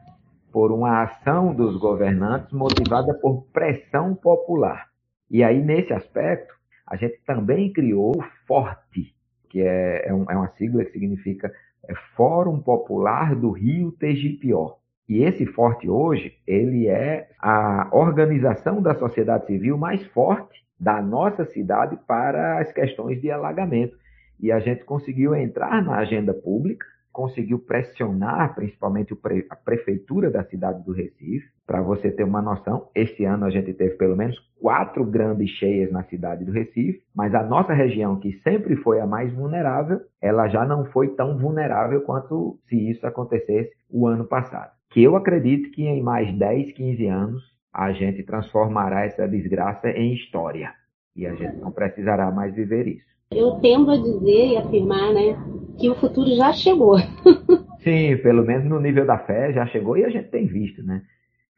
por 0.51 0.71
uma 0.71 1.03
ação 1.03 1.53
dos 1.53 1.77
governantes 1.77 2.51
motivada 2.51 3.13
por 3.15 3.43
pressão 3.53 4.15
popular. 4.15 4.87
E 5.29 5.43
aí, 5.43 5.63
nesse 5.63 5.93
aspecto, 5.93 6.53
a 6.87 6.95
gente 6.95 7.19
também 7.25 7.71
criou 7.71 8.17
o 8.17 8.23
FORTE, 8.47 9.13
que 9.49 9.61
é, 9.61 10.07
é, 10.07 10.13
um, 10.13 10.25
é 10.29 10.35
uma 10.35 10.49
sigla 10.49 10.83
que 10.83 10.91
significa 10.91 11.51
é 11.87 11.93
Fórum 12.15 12.59
Popular 12.59 13.35
do 13.35 13.51
Rio 13.51 13.91
Tegipió. 13.91 14.75
E 15.07 15.23
esse 15.23 15.45
forte 15.47 15.89
hoje, 15.89 16.33
ele 16.45 16.87
é 16.87 17.29
a 17.39 17.89
organização 17.91 18.79
da 18.79 18.93
sociedade 18.93 19.47
civil 19.47 19.75
mais 19.75 20.05
forte 20.07 20.63
da 20.79 21.01
nossa 21.01 21.45
cidade 21.45 21.97
para 22.07 22.59
as 22.59 22.71
questões 22.71 23.19
de 23.19 23.31
alagamento 23.31 23.97
e 24.39 24.51
a 24.51 24.59
gente 24.59 24.85
conseguiu 24.85 25.35
entrar 25.35 25.83
na 25.83 25.97
agenda 25.97 26.33
pública, 26.33 26.85
conseguiu 27.11 27.59
pressionar 27.59 28.55
principalmente 28.55 29.13
a 29.49 29.55
prefeitura 29.55 30.29
da 30.29 30.43
cidade 30.43 30.83
do 30.85 30.93
Recife. 30.93 31.49
Para 31.65 31.81
você 31.81 32.09
ter 32.09 32.23
uma 32.23 32.41
noção, 32.41 32.89
esse 32.95 33.25
ano 33.25 33.45
a 33.45 33.49
gente 33.49 33.73
teve 33.73 33.95
pelo 33.95 34.15
menos 34.15 34.37
quatro 34.59 35.03
grandes 35.03 35.49
cheias 35.51 35.91
na 35.91 36.03
cidade 36.03 36.45
do 36.45 36.51
Recife, 36.51 37.01
mas 37.13 37.33
a 37.35 37.43
nossa 37.43 37.73
região, 37.73 38.19
que 38.19 38.39
sempre 38.41 38.75
foi 38.77 38.99
a 39.01 39.07
mais 39.07 39.33
vulnerável, 39.33 39.99
ela 40.21 40.47
já 40.47 40.65
não 40.65 40.85
foi 40.85 41.09
tão 41.15 41.37
vulnerável 41.37 42.01
quanto 42.01 42.57
se 42.67 42.89
isso 42.89 43.05
acontecesse 43.05 43.71
o 43.89 44.07
ano 44.07 44.25
passado. 44.25 44.71
Que 44.89 45.03
eu 45.03 45.15
acredito 45.15 45.71
que 45.71 45.85
em 45.85 46.01
mais 46.01 46.33
10, 46.37 46.71
15 46.71 47.05
anos 47.07 47.43
a 47.73 47.91
gente 47.91 48.23
transformará 48.23 49.05
essa 49.05 49.27
desgraça 49.27 49.89
em 49.89 50.13
história 50.13 50.73
e 51.15 51.27
a 51.27 51.35
gente 51.35 51.57
não 51.57 51.71
precisará 51.71 52.31
mais 52.31 52.55
viver 52.55 52.87
isso 52.87 53.18
eu 53.31 53.51
tendo 53.61 53.91
a 53.91 53.97
dizer 53.97 54.47
e 54.47 54.57
afirmar, 54.57 55.13
né, 55.13 55.37
que 55.77 55.87
o 55.87 55.95
futuro 55.95 56.35
já 56.35 56.51
chegou. 56.51 56.97
Sim, 57.83 58.17
pelo 58.17 58.43
menos 58.43 58.65
no 58.65 58.79
nível 58.79 59.05
da 59.05 59.19
fé 59.19 59.53
já 59.53 59.67
chegou 59.67 59.95
e 59.97 60.03
a 60.03 60.09
gente 60.09 60.29
tem 60.29 60.47
visto, 60.47 60.81
né, 60.83 61.03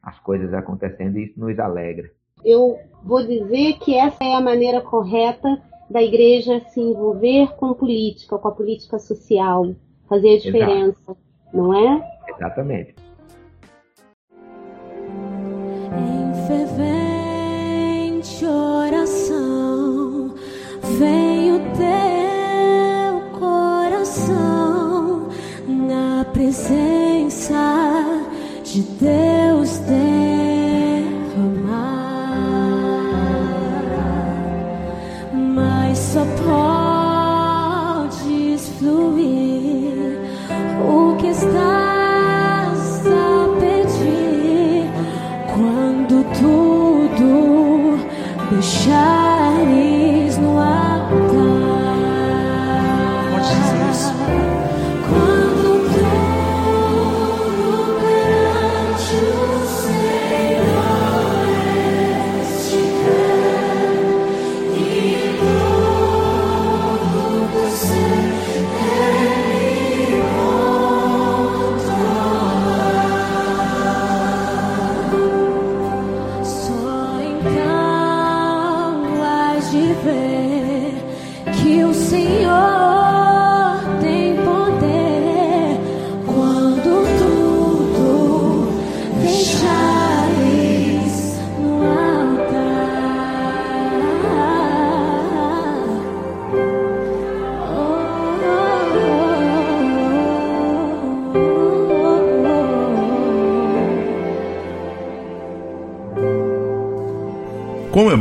as 0.02 0.18
coisas 0.20 0.52
acontecendo 0.52 1.18
e 1.18 1.24
isso 1.24 1.40
nos 1.40 1.58
alegra. 1.58 2.10
Eu 2.44 2.78
vou 3.02 3.26
dizer 3.26 3.78
que 3.78 3.96
essa 3.96 4.22
é 4.22 4.34
a 4.34 4.40
maneira 4.40 4.82
correta 4.82 5.48
da 5.88 6.02
igreja 6.02 6.60
se 6.60 6.80
envolver 6.80 7.54
com 7.56 7.72
política, 7.72 8.38
com 8.38 8.48
a 8.48 8.52
política 8.52 8.98
social, 8.98 9.74
fazer 10.08 10.34
a 10.34 10.38
diferença, 10.38 11.00
Exato. 11.02 11.18
não 11.54 11.72
é? 11.74 12.02
Exatamente. 12.36 12.94
Em 15.96 16.34
fervente 16.46 18.44
oração, 18.44 20.34
vem 20.98 21.31
presença 26.52 27.54
de 28.62 28.82
Deus 28.82 29.31
Como 79.82 80.10
é 80.10 80.92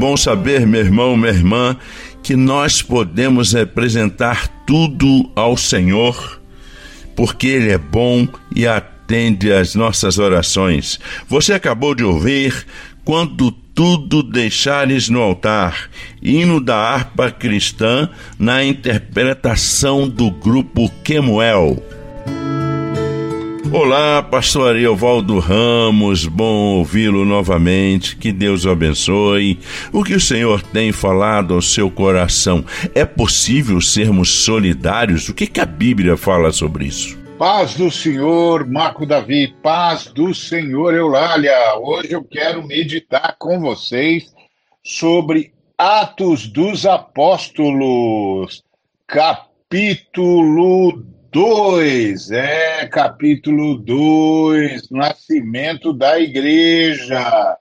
bom 0.02 0.18
saber, 0.18 0.66
meu 0.66 0.82
irmão, 0.82 1.16
minha 1.16 1.32
irmã, 1.32 1.78
que 2.24 2.36
nós 2.36 2.82
podemos 2.82 3.54
representar 3.54 4.48
tudo 4.66 5.30
ao 5.36 5.56
Senhor, 5.56 6.42
porque 7.16 7.46
Ele 7.46 7.70
é 7.70 7.78
bom 7.78 8.28
e 8.56 8.66
atende 8.66 9.54
às 9.54 9.76
nossas 9.76 10.18
orações. 10.18 11.00
Você 11.28 11.54
acabou 11.54 11.94
de 11.94 12.04
ouvir 12.04 12.66
quando 13.06 13.52
tudo 13.52 14.24
deixares 14.24 15.08
no 15.08 15.22
altar, 15.22 15.88
hino 16.20 16.60
da 16.60 16.78
harpa 16.78 17.30
cristã 17.30 18.10
na 18.40 18.64
interpretação 18.64 20.10
do 20.10 20.32
grupo 20.32 20.90
Kemuel. 21.04 21.78
Olá, 23.74 24.22
pastor 24.22 24.76
Ariovaldo 24.76 25.40
Ramos, 25.40 26.28
bom 26.28 26.76
ouvi-lo 26.76 27.24
novamente, 27.24 28.18
que 28.18 28.30
Deus 28.34 28.66
o 28.66 28.70
abençoe. 28.70 29.58
O 29.94 30.04
que 30.04 30.14
o 30.14 30.20
Senhor 30.20 30.62
tem 30.62 30.92
falado 30.92 31.54
ao 31.54 31.62
seu 31.62 31.90
coração? 31.90 32.66
É 32.94 33.06
possível 33.06 33.80
sermos 33.80 34.44
solidários? 34.44 35.30
O 35.30 35.34
que, 35.34 35.48
que 35.48 35.62
a 35.62 35.66
Bíblia 35.66 36.18
fala 36.18 36.52
sobre 36.52 36.84
isso? 36.84 37.18
Paz 37.40 37.76
do 37.76 37.90
Senhor, 37.90 38.68
Marco 38.70 39.06
Davi, 39.06 39.56
paz 39.64 40.08
do 40.08 40.36
Senhor 40.36 40.94
Eulália. 40.94 41.56
Hoje 41.80 42.12
eu 42.12 42.26
quero 42.26 42.68
meditar 42.68 43.38
com 43.40 43.58
vocês 43.62 44.34
sobre 44.84 45.54
Atos 45.78 46.46
dos 46.46 46.86
Apóstolos, 46.86 48.66
capítulo 49.08 51.06
2, 51.34 52.30
é, 52.32 52.86
capítulo 52.88 53.78
2, 53.78 54.90
nascimento 54.92 55.94
da 55.94 56.20
igreja. 56.20 57.58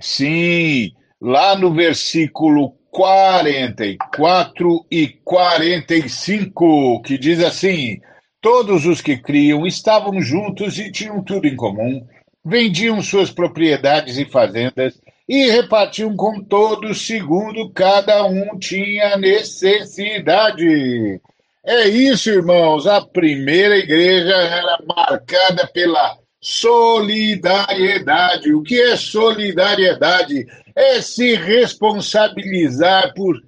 Sim, 0.00 0.90
lá 1.20 1.54
no 1.54 1.74
versículo 1.74 2.70
44 2.90 4.86
e 4.90 5.08
45, 5.22 7.02
que 7.02 7.18
diz 7.18 7.44
assim: 7.44 8.00
Todos 8.40 8.86
os 8.86 9.02
que 9.02 9.18
criam 9.18 9.66
estavam 9.66 10.22
juntos 10.22 10.78
e 10.78 10.90
tinham 10.90 11.22
tudo 11.22 11.46
em 11.46 11.56
comum, 11.56 12.06
vendiam 12.42 13.02
suas 13.02 13.30
propriedades 13.30 14.16
e 14.16 14.24
fazendas 14.24 14.98
e 15.28 15.50
repartiam 15.50 16.16
com 16.16 16.42
todos 16.42 17.06
segundo 17.06 17.70
cada 17.70 18.24
um 18.24 18.58
tinha 18.58 19.18
necessidade. 19.18 21.20
É 21.66 21.88
isso, 21.88 22.28
irmãos. 22.28 22.86
A 22.86 23.00
primeira 23.00 23.78
igreja 23.78 24.34
era 24.34 24.78
marcada 24.86 25.66
pela 25.68 26.18
solidariedade. 26.40 28.52
O 28.52 28.62
que 28.62 28.78
é 28.80 28.96
solidariedade? 28.96 30.46
É 30.76 31.00
se 31.00 31.34
responsabilizar 31.34 33.14
por 33.14 33.42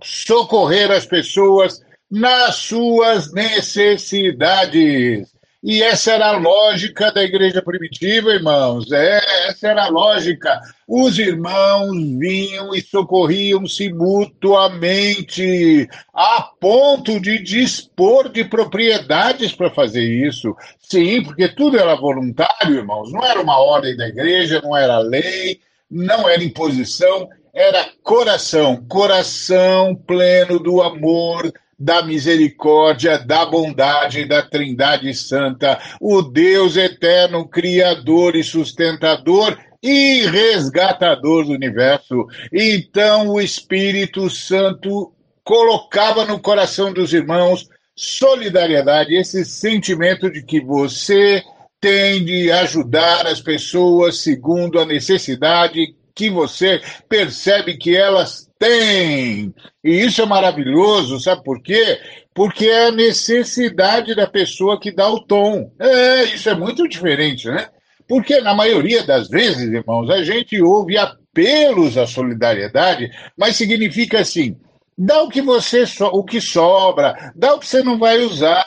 socorrer 0.00 0.92
as 0.92 1.04
pessoas 1.04 1.82
nas 2.08 2.54
suas 2.56 3.32
necessidades. 3.32 5.34
E 5.68 5.82
essa 5.82 6.12
era 6.12 6.28
a 6.28 6.38
lógica 6.38 7.10
da 7.10 7.24
igreja 7.24 7.60
primitiva, 7.60 8.30
irmãos. 8.30 8.92
É, 8.92 9.48
essa 9.48 9.66
era 9.66 9.86
a 9.86 9.88
lógica. 9.88 10.60
Os 10.86 11.18
irmãos 11.18 11.90
vinham 12.16 12.72
e 12.72 12.80
socorriam-se 12.80 13.92
mutuamente, 13.92 15.88
a 16.14 16.40
ponto 16.60 17.18
de 17.18 17.42
dispor 17.42 18.28
de 18.28 18.44
propriedades 18.44 19.50
para 19.50 19.68
fazer 19.68 20.04
isso. 20.04 20.54
Sim, 20.78 21.24
porque 21.24 21.48
tudo 21.48 21.76
era 21.76 21.96
voluntário, 21.96 22.76
irmãos. 22.76 23.10
Não 23.10 23.24
era 23.24 23.42
uma 23.42 23.58
ordem 23.58 23.96
da 23.96 24.06
igreja, 24.06 24.60
não 24.62 24.76
era 24.76 25.00
lei, 25.00 25.58
não 25.90 26.28
era 26.28 26.44
imposição, 26.44 27.28
era 27.52 27.88
coração, 28.04 28.84
coração 28.86 29.96
pleno 29.96 30.60
do 30.60 30.80
amor 30.80 31.52
da 31.78 32.02
misericórdia, 32.02 33.18
da 33.18 33.44
bondade 33.44 34.24
da 34.24 34.42
Trindade 34.42 35.12
Santa, 35.14 35.78
o 36.00 36.22
Deus 36.22 36.76
eterno, 36.76 37.46
Criador 37.46 38.34
e 38.34 38.42
sustentador 38.42 39.58
e 39.82 40.26
resgatador 40.26 41.44
do 41.44 41.52
universo. 41.52 42.26
Então 42.52 43.28
o 43.28 43.40
Espírito 43.40 44.30
Santo 44.30 45.12
colocava 45.44 46.24
no 46.24 46.40
coração 46.40 46.92
dos 46.92 47.12
irmãos 47.12 47.68
solidariedade, 47.94 49.14
esse 49.14 49.44
sentimento 49.44 50.30
de 50.30 50.42
que 50.42 50.60
você 50.60 51.42
tem 51.80 52.24
de 52.24 52.50
ajudar 52.50 53.26
as 53.26 53.40
pessoas 53.40 54.18
segundo 54.18 54.78
a 54.78 54.84
necessidade 54.84 55.94
que 56.14 56.28
você 56.30 56.80
percebe 57.08 57.76
que 57.76 57.96
elas 57.96 58.45
têm. 58.58 59.54
E 59.82 59.90
isso 60.04 60.22
é 60.22 60.26
maravilhoso, 60.26 61.20
sabe 61.20 61.42
por 61.44 61.62
quê? 61.62 61.98
Porque 62.34 62.66
é 62.66 62.88
a 62.88 62.92
necessidade 62.92 64.14
da 64.14 64.26
pessoa 64.26 64.80
que 64.80 64.90
dá 64.90 65.08
o 65.08 65.20
tom. 65.20 65.70
É, 65.78 66.24
isso 66.24 66.48
é 66.48 66.54
muito 66.54 66.88
diferente, 66.88 67.48
né? 67.48 67.68
Porque 68.08 68.40
na 68.40 68.54
maioria 68.54 69.04
das 69.04 69.28
vezes, 69.28 69.72
irmãos, 69.72 70.10
a 70.10 70.22
gente 70.22 70.60
ouve 70.60 70.96
apelos 70.96 71.98
à 71.98 72.06
solidariedade, 72.06 73.10
mas 73.36 73.56
significa 73.56 74.20
assim: 74.20 74.56
dá 74.96 75.22
o 75.22 75.28
que 75.28 75.42
você 75.42 75.84
o 76.12 76.24
que 76.24 76.40
sobra, 76.40 77.32
dá 77.34 77.54
o 77.54 77.58
que 77.58 77.66
você 77.66 77.82
não 77.82 77.98
vai 77.98 78.18
usar, 78.18 78.64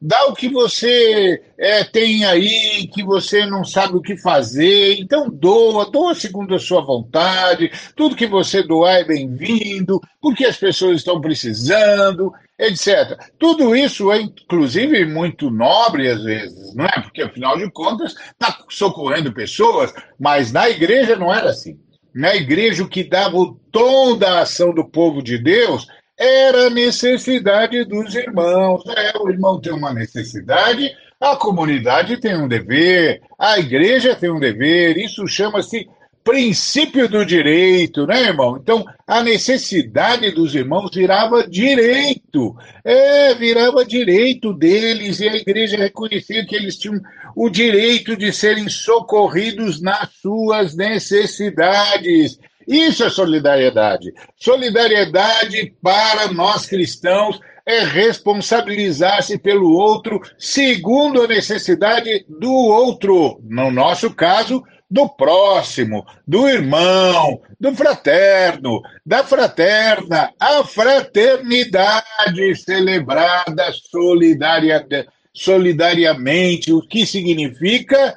dá 0.00 0.26
o 0.26 0.34
que 0.34 0.48
você 0.48 1.42
é, 1.58 1.82
tem 1.84 2.24
aí, 2.24 2.86
que 2.92 3.02
você 3.02 3.44
não 3.44 3.64
sabe 3.64 3.96
o 3.96 4.02
que 4.02 4.16
fazer, 4.16 4.98
então 4.98 5.28
doa, 5.28 5.90
doa 5.90 6.14
segundo 6.14 6.54
a 6.54 6.58
sua 6.58 6.80
vontade, 6.80 7.70
tudo 7.96 8.16
que 8.16 8.26
você 8.26 8.62
doar 8.62 9.00
é 9.00 9.04
bem-vindo, 9.04 10.00
porque 10.20 10.44
as 10.44 10.56
pessoas 10.56 10.98
estão 10.98 11.20
precisando, 11.20 12.32
etc. 12.58 13.18
Tudo 13.38 13.74
isso 13.74 14.12
é, 14.12 14.20
inclusive, 14.20 15.04
muito 15.04 15.50
nobre 15.50 16.08
às 16.08 16.22
vezes, 16.22 16.74
não 16.74 16.84
é? 16.84 17.00
Porque, 17.02 17.22
afinal 17.22 17.58
de 17.58 17.70
contas, 17.70 18.14
está 18.14 18.64
socorrendo 18.68 19.32
pessoas, 19.32 19.92
mas 20.18 20.52
na 20.52 20.68
igreja 20.68 21.16
não 21.16 21.32
era 21.34 21.50
assim. 21.50 21.78
Na 22.14 22.34
igreja, 22.34 22.82
o 22.82 22.88
que 22.88 23.04
dava 23.04 23.36
o 23.36 23.54
tom 23.70 24.16
da 24.16 24.40
ação 24.40 24.72
do 24.72 24.84
povo 24.84 25.22
de 25.22 25.38
Deus 25.38 25.86
era 26.18 26.68
necessidade 26.68 27.84
dos 27.84 28.14
irmãos. 28.14 28.82
É, 28.88 29.16
o 29.18 29.30
irmão 29.30 29.60
tem 29.60 29.72
uma 29.72 29.94
necessidade, 29.94 30.90
a 31.20 31.36
comunidade 31.36 32.20
tem 32.20 32.36
um 32.36 32.48
dever, 32.48 33.22
a 33.38 33.58
igreja 33.58 34.16
tem 34.16 34.30
um 34.30 34.40
dever, 34.40 34.96
isso 34.96 35.26
chama-se 35.28 35.88
princípio 36.28 37.08
do 37.08 37.24
direito, 37.24 38.06
né, 38.06 38.24
irmão? 38.24 38.58
Então, 38.60 38.84
a 39.06 39.22
necessidade 39.22 40.30
dos 40.30 40.54
irmãos 40.54 40.90
virava 40.94 41.48
direito, 41.48 42.54
é, 42.84 43.34
virava 43.34 43.82
direito 43.82 44.52
deles, 44.52 45.20
e 45.20 45.28
a 45.28 45.36
igreja 45.36 45.78
reconhecia 45.78 46.44
que 46.44 46.54
eles 46.54 46.76
tinham 46.76 47.00
o 47.34 47.48
direito 47.48 48.14
de 48.14 48.30
serem 48.30 48.68
socorridos 48.68 49.80
nas 49.80 50.10
suas 50.20 50.76
necessidades. 50.76 52.38
Isso 52.68 53.02
é 53.02 53.08
solidariedade. 53.08 54.12
Solidariedade 54.36 55.74
para 55.82 56.30
nós 56.30 56.66
cristãos 56.66 57.40
é 57.64 57.80
responsabilizar-se 57.80 59.38
pelo 59.38 59.72
outro 59.72 60.20
segundo 60.38 61.22
a 61.22 61.26
necessidade 61.26 62.26
do 62.28 62.52
outro. 62.52 63.40
No 63.42 63.70
nosso 63.70 64.14
caso, 64.14 64.62
do 64.90 65.08
próximo, 65.08 66.04
do 66.26 66.46
irmão, 66.46 67.40
do 67.58 67.74
fraterno, 67.74 68.82
da 69.04 69.24
fraterna, 69.24 70.30
a 70.38 70.62
fraternidade 70.62 72.54
celebrada 72.56 73.72
solidaria, 73.90 74.86
solidariamente, 75.32 76.72
o 76.72 76.82
que 76.82 77.06
significa 77.06 78.14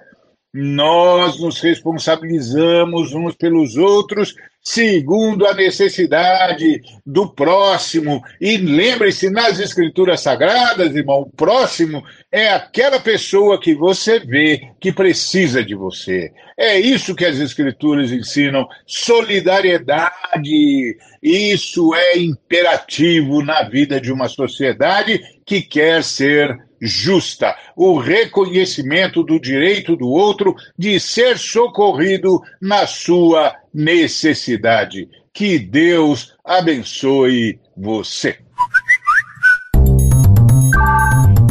nós 0.53 1.39
nos 1.39 1.61
responsabilizamos 1.61 3.13
uns 3.13 3.35
pelos 3.35 3.77
outros 3.77 4.35
segundo 4.63 5.47
a 5.47 5.53
necessidade 5.53 6.81
do 7.05 7.33
próximo. 7.33 8.21
E 8.39 8.57
lembre-se, 8.57 9.29
nas 9.29 9.59
Escrituras 9.59 10.21
Sagradas, 10.21 10.95
irmão, 10.95 11.21
o 11.21 11.29
próximo 11.29 12.03
é 12.31 12.49
aquela 12.49 12.99
pessoa 12.99 13.59
que 13.59 13.73
você 13.73 14.19
vê 14.19 14.69
que 14.79 14.91
precisa 14.91 15.63
de 15.63 15.73
você. 15.73 16.31
É 16.57 16.79
isso 16.79 17.15
que 17.15 17.25
as 17.25 17.39
Escrituras 17.39 18.11
ensinam: 18.11 18.67
solidariedade. 18.85 20.97
Isso 21.23 21.95
é 21.95 22.17
imperativo 22.17 23.43
na 23.43 23.63
vida 23.63 24.01
de 24.01 24.11
uma 24.11 24.27
sociedade 24.27 25.21
que 25.51 25.61
quer 25.61 26.01
ser 26.01 26.61
justa, 26.79 27.53
o 27.75 27.97
reconhecimento 27.97 29.21
do 29.21 29.37
direito 29.37 29.97
do 29.97 30.07
outro 30.07 30.55
de 30.79 30.97
ser 30.97 31.37
socorrido 31.37 32.41
na 32.61 32.87
sua 32.87 33.53
necessidade. 33.73 35.09
Que 35.33 35.59
Deus 35.59 36.33
abençoe 36.45 37.59
você. 37.75 38.37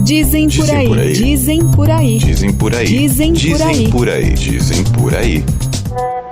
Dizem 0.03 0.49
por, 0.49 0.65
dizem 0.65 0.77
aí, 0.79 0.89
por 0.89 0.99
aí, 0.99 1.13
dizem 1.13 1.71
por 1.71 1.91
aí, 1.91 2.19
dizem 2.19 2.57
por 2.57 2.75
aí, 2.75 2.87
dizem 2.87 3.35
por 3.35 3.63
aí, 3.63 3.75
dizem 3.75 3.91
por 3.91 4.09
aí, 4.09 4.33
dizem 4.33 4.85
por 4.95 5.15
aí. 5.15 5.45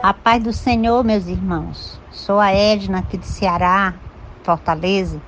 A 0.03 0.15
paz 0.15 0.43
do 0.43 0.55
Senhor, 0.55 1.05
meus 1.05 1.27
irmãos. 1.27 2.01
Sou 2.11 2.41
a 2.41 2.51
Edna 2.51 3.01
aqui 3.01 3.19
do 3.19 3.27
Ceará, 3.27 3.95
Fortaleza. 4.43 5.21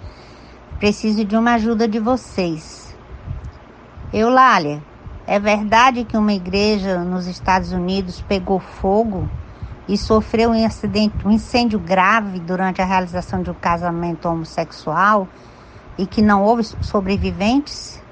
Preciso 0.81 1.27
de 1.27 1.37
uma 1.37 1.57
ajuda 1.57 1.87
de 1.87 1.99
vocês. 1.99 2.97
Eulália, 4.11 4.83
é 5.27 5.39
verdade 5.39 6.05
que 6.05 6.17
uma 6.17 6.33
igreja 6.33 7.05
nos 7.05 7.27
Estados 7.27 7.71
Unidos 7.71 8.23
pegou 8.23 8.59
fogo 8.59 9.29
e 9.87 9.99
sofreu 9.99 10.53
um, 10.53 10.67
acidente, 10.67 11.15
um 11.23 11.33
incêndio 11.33 11.79
grave 11.79 12.41
durante 12.41 12.81
a 12.81 12.87
realização 12.87 13.43
de 13.43 13.51
um 13.51 13.55
casamento 13.55 14.27
homossexual 14.27 15.29
e 15.99 16.07
que 16.07 16.23
não 16.23 16.43
houve 16.43 16.65
sobreviventes? 16.65 18.03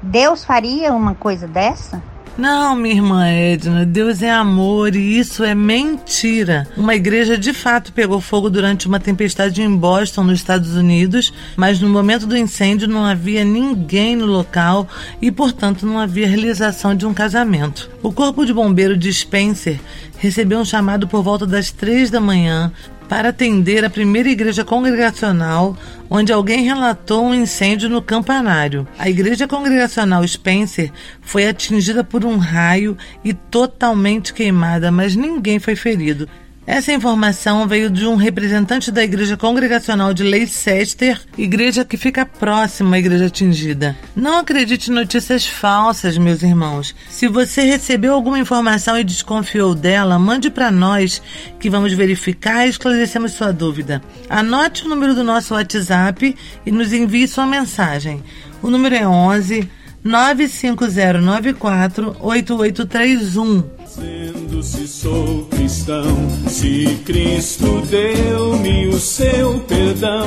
Deus 0.00 0.44
faria 0.44 0.92
uma 0.92 1.16
coisa 1.16 1.48
dessa? 1.48 2.00
Não, 2.38 2.74
minha 2.74 2.94
irmã 2.94 3.26
Edna, 3.26 3.84
Deus 3.84 4.22
é 4.22 4.30
amor 4.30 4.94
e 4.96 5.18
isso 5.18 5.44
é 5.44 5.54
mentira. 5.54 6.66
Uma 6.76 6.94
igreja 6.94 7.36
de 7.36 7.52
fato 7.52 7.92
pegou 7.92 8.20
fogo 8.20 8.48
durante 8.48 8.86
uma 8.86 8.98
tempestade 8.98 9.60
em 9.60 9.76
Boston, 9.76 10.24
nos 10.24 10.38
Estados 10.38 10.74
Unidos, 10.74 11.34
mas 11.56 11.80
no 11.80 11.88
momento 11.88 12.26
do 12.26 12.36
incêndio 12.36 12.88
não 12.88 13.04
havia 13.04 13.44
ninguém 13.44 14.16
no 14.16 14.26
local 14.26 14.88
e, 15.20 15.30
portanto, 15.30 15.84
não 15.84 15.98
havia 15.98 16.26
realização 16.26 16.94
de 16.94 17.04
um 17.04 17.12
casamento. 17.12 17.90
O 18.02 18.12
Corpo 18.12 18.46
de 18.46 18.54
Bombeiro 18.54 18.96
de 18.96 19.12
Spencer 19.12 19.78
recebeu 20.16 20.60
um 20.60 20.64
chamado 20.64 21.06
por 21.06 21.22
volta 21.22 21.46
das 21.46 21.70
três 21.70 22.10
da 22.10 22.20
manhã 22.20 22.72
para 23.10 23.30
atender 23.30 23.84
a 23.84 23.90
primeira 23.90 24.28
igreja 24.28 24.64
congregacional 24.64 25.76
onde 26.08 26.32
alguém 26.32 26.62
relatou 26.62 27.24
um 27.24 27.34
incêndio 27.34 27.88
no 27.88 28.00
campanário. 28.00 28.86
A 28.96 29.10
igreja 29.10 29.48
congregacional 29.48 30.26
Spencer 30.26 30.92
foi 31.20 31.48
atingida 31.48 32.04
por 32.04 32.24
um 32.24 32.36
raio 32.36 32.96
e 33.24 33.34
totalmente 33.34 34.32
queimada, 34.32 34.92
mas 34.92 35.16
ninguém 35.16 35.58
foi 35.58 35.74
ferido. 35.74 36.28
Essa 36.70 36.92
informação 36.92 37.66
veio 37.66 37.90
de 37.90 38.06
um 38.06 38.14
representante 38.14 38.92
da 38.92 39.02
Igreja 39.02 39.36
Congregacional 39.36 40.14
de 40.14 40.22
Leicester, 40.22 41.20
igreja 41.36 41.84
que 41.84 41.96
fica 41.96 42.24
próxima 42.24 42.94
à 42.94 42.98
igreja 43.00 43.26
atingida. 43.26 43.96
Não 44.14 44.38
acredite 44.38 44.88
em 44.88 44.94
notícias 44.94 45.44
falsas, 45.44 46.16
meus 46.16 46.44
irmãos. 46.44 46.94
Se 47.08 47.26
você 47.26 47.62
recebeu 47.62 48.14
alguma 48.14 48.38
informação 48.38 48.96
e 48.96 49.02
desconfiou 49.02 49.74
dela, 49.74 50.16
mande 50.16 50.48
para 50.48 50.70
nós 50.70 51.20
que 51.58 51.68
vamos 51.68 51.92
verificar 51.92 52.64
e 52.64 52.70
esclarecemos 52.70 53.32
sua 53.32 53.52
dúvida. 53.52 54.00
Anote 54.28 54.86
o 54.86 54.88
número 54.88 55.12
do 55.12 55.24
nosso 55.24 55.54
WhatsApp 55.54 56.36
e 56.64 56.70
nos 56.70 56.92
envie 56.92 57.26
sua 57.26 57.46
mensagem. 57.46 58.22
O 58.62 58.70
número 58.70 58.94
é 58.94 59.08
11 59.08 59.68
95094 60.04 62.16
8831. 62.20 63.64
Dizendo 63.84 64.62
se 64.62 64.86
sou 64.86 65.48
cristão, 65.70 66.04
se 66.48 66.98
Cristo 67.04 67.80
deu-me 67.88 68.88
o 68.88 68.98
seu 68.98 69.60
perdão. 69.60 70.26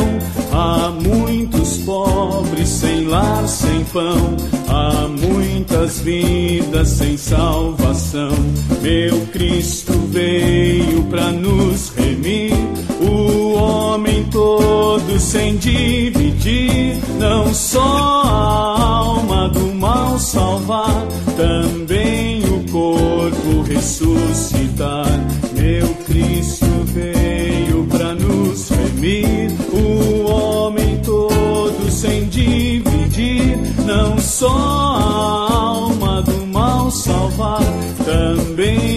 Há 0.54 0.90
muitos 0.90 1.80
pobres 1.80 2.70
sem 2.70 3.06
lar, 3.08 3.46
sem 3.46 3.84
pão, 3.86 4.38
há 4.70 5.08
muitas 5.10 6.00
vidas 6.00 6.88
sem 6.88 7.18
salvação. 7.18 8.32
Meu 8.82 9.20
Cristo 9.34 9.92
veio 10.10 11.04
para 11.10 11.32
nos 11.32 11.90
remir, 11.90 12.54
o 13.02 13.54
homem 13.56 14.24
todo 14.32 15.20
sem 15.20 15.58
dividir, 15.58 17.00
não 17.20 17.54
só 17.54 17.82
a 17.82 18.80
alma 18.80 19.50
do 19.50 19.74
mal 19.74 20.18
salvar, 20.18 21.06
também 21.36 22.33
corpo 22.94 23.62
ressuscitar. 23.64 25.08
Meu 25.54 25.88
Cristo 26.06 26.66
veio 26.86 27.86
para 27.88 28.14
nos 28.14 28.70
remir, 28.70 29.52
o 29.72 30.30
homem 30.30 30.98
todo 31.04 31.90
sem 31.90 32.28
dividir, 32.28 33.58
não 33.86 34.18
só 34.18 34.48
a 34.50 35.54
alma 35.54 36.22
do 36.22 36.46
mal 36.48 36.92
salvar, 36.92 37.64
também 38.06 38.93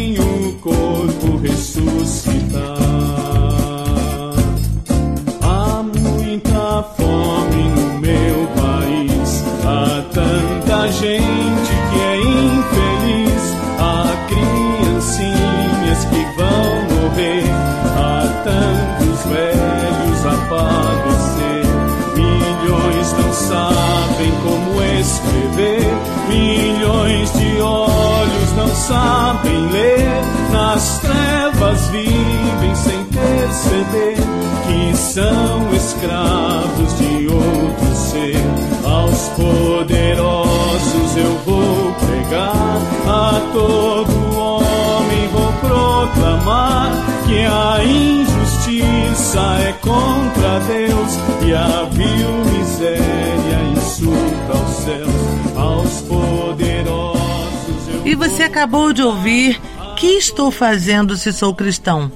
são 35.16 35.74
escravos 35.74 36.98
de 36.98 37.26
outro 37.29 37.96
ser. 37.96 38.37
Aos 38.85 39.29
poderosos 39.31 41.16
eu 41.16 41.38
vou 41.38 41.94
pregar, 41.94 42.76
a 43.07 43.40
todo 43.50 44.38
homem 44.38 45.29
vou 45.29 45.52
proclamar 45.55 46.92
que 47.26 47.38
a 47.38 47.83
injustiça 47.83 49.40
é 49.66 49.72
contra 49.81 50.61
Deus 50.68 51.12
e 51.46 51.55
a 51.55 51.88
vil 51.92 52.59
miséria 52.59 53.62
insulta 53.74 54.52
aos 54.52 54.70
céus. 54.85 55.57
Aos 55.57 56.00
poderosos 56.02 57.88
eu 57.88 58.07
E 58.07 58.14
você 58.14 58.42
acabou 58.42 58.92
de 58.92 59.02
ouvir 59.02 59.59
Que 59.96 60.18
Estou 60.18 60.50
Fazendo 60.50 61.16
Se 61.16 61.33
Sou 61.33 61.55
Cristão? 61.55 62.12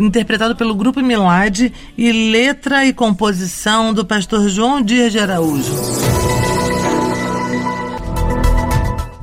Interpretado 0.00 0.56
pelo 0.56 0.74
Grupo 0.74 1.00
Milad 1.02 1.70
e 1.96 2.30
letra 2.32 2.86
e 2.86 2.92
composição 2.92 3.92
do 3.92 4.04
pastor 4.04 4.48
João 4.48 4.80
Dias 4.80 5.12
de 5.12 5.18
Araújo. 5.18 5.74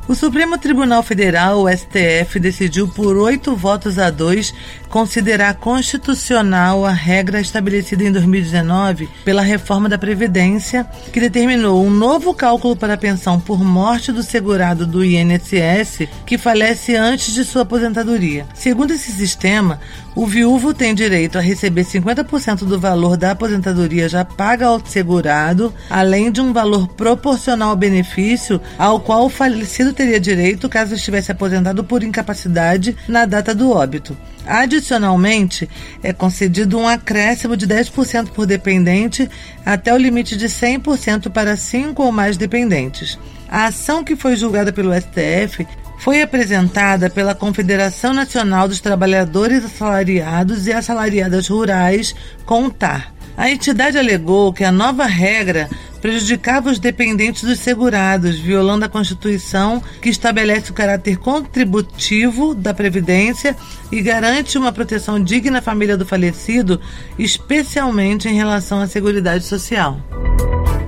O 0.07 0.15
Supremo 0.15 0.57
Tribunal 0.57 1.03
Federal, 1.03 1.63
o 1.63 1.69
STF, 1.69 2.39
decidiu 2.39 2.87
por 2.87 3.17
oito 3.17 3.57
votos 3.57 3.99
a 3.99 4.09
dois 4.09 4.53
considerar 4.87 5.55
constitucional 5.55 6.85
a 6.85 6.93
regra 6.93 7.41
estabelecida 7.41 8.05
em 8.05 8.11
2019 8.13 9.09
pela 9.25 9.41
reforma 9.41 9.89
da 9.89 9.97
Previdência, 9.97 10.87
que 11.11 11.19
determinou 11.19 11.85
um 11.85 11.89
novo 11.89 12.33
cálculo 12.33 12.73
para 12.73 12.93
a 12.93 12.97
pensão 12.97 13.37
por 13.37 13.61
morte 13.61 14.13
do 14.13 14.23
segurado 14.23 14.87
do 14.87 15.03
INSS 15.03 16.07
que 16.25 16.37
falece 16.37 16.95
antes 16.95 17.33
de 17.33 17.43
sua 17.43 17.63
aposentadoria. 17.63 18.45
Segundo 18.53 18.93
esse 18.93 19.11
sistema, 19.11 19.77
o 20.17 20.25
viúvo 20.25 20.73
tem 20.73 20.95
direito 20.95 21.37
a 21.37 21.41
receber 21.41 21.83
50% 21.83 22.65
do 22.65 22.79
valor 22.79 23.15
da 23.15 23.31
aposentadoria 23.31 24.09
já 24.09 24.25
paga 24.25 24.65
ao 24.65 24.83
segurado, 24.83 25.71
além 25.91 26.31
de 26.31 26.41
um 26.41 26.51
valor 26.51 26.87
proporcional 26.87 27.69
ao 27.69 27.75
benefício 27.75 28.59
ao 28.79 28.99
qual 28.99 29.25
o 29.25 29.29
falecido 29.29 29.93
teria 29.93 30.19
direito 30.19 30.67
caso 30.67 30.95
estivesse 30.95 31.31
aposentado 31.31 31.83
por 31.83 32.01
incapacidade 32.01 32.97
na 33.07 33.27
data 33.27 33.53
do 33.53 33.69
óbito. 33.69 34.17
Adicionalmente, 34.47 35.69
é 36.01 36.13
concedido 36.13 36.79
um 36.79 36.87
acréscimo 36.87 37.57
de 37.57 37.67
10% 37.67 38.29
por 38.29 38.45
dependente 38.45 39.29
até 39.65 39.93
o 39.93 39.97
limite 39.97 40.37
de 40.37 40.47
100% 40.47 41.29
para 41.29 41.57
cinco 41.57 42.03
ou 42.03 42.11
mais 42.11 42.37
dependentes. 42.37 43.19
A 43.49 43.65
ação 43.65 44.03
que 44.03 44.15
foi 44.15 44.35
julgada 44.35 44.71
pelo 44.71 44.93
STF 44.93 45.67
foi 45.99 46.21
apresentada 46.21 47.09
pela 47.09 47.35
Confederação 47.35 48.13
Nacional 48.13 48.67
dos 48.67 48.79
Trabalhadores 48.79 49.65
Assalariados 49.65 50.67
e 50.67 50.71
Assalariadas 50.71 51.47
Rurais, 51.47 52.15
CONTAR. 52.45 53.13
A 53.35 53.51
entidade 53.51 53.97
alegou 53.97 54.53
que 54.53 54.63
a 54.63 54.71
nova 54.71 55.05
regra 55.05 55.69
prejudicava 56.07 56.71
os 56.71 56.79
dependentes 56.79 57.43
dos 57.43 57.59
segurados, 57.59 58.39
violando 58.39 58.85
a 58.85 58.87
Constituição, 58.87 59.83
que 60.01 60.07
estabelece 60.07 60.71
o 60.71 60.73
caráter 60.73 61.17
contributivo 61.17 62.55
da 62.55 62.73
Previdência 62.73 63.53
e 63.91 64.01
garante 64.01 64.57
uma 64.57 64.71
proteção 64.71 65.21
digna 65.21 65.59
à 65.59 65.61
família 65.61 65.97
do 65.97 66.05
falecido, 66.05 66.79
especialmente 67.19 68.29
em 68.29 68.35
relação 68.35 68.79
à 68.79 68.87
Seguridade 68.87 69.43
Social. 69.43 69.99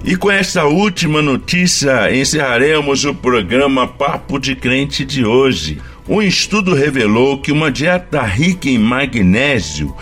E 0.05 0.15
com 0.15 0.31
esta 0.31 0.63
última 0.63 1.21
notícia, 1.21 2.15
encerraremos 2.15 3.03
o 3.03 3.13
programa 3.13 3.85
Papo 3.85 4.39
de 4.39 4.55
Crente 4.55 5.03
de 5.03 5.25
hoje. 5.25 5.81
Um 6.07 6.21
estudo 6.21 6.73
revelou 6.73 7.41
que 7.41 7.51
uma 7.51 7.69
dieta 7.69 8.21
rica 8.21 8.69
em 8.69 8.77
magnésio 8.77 9.93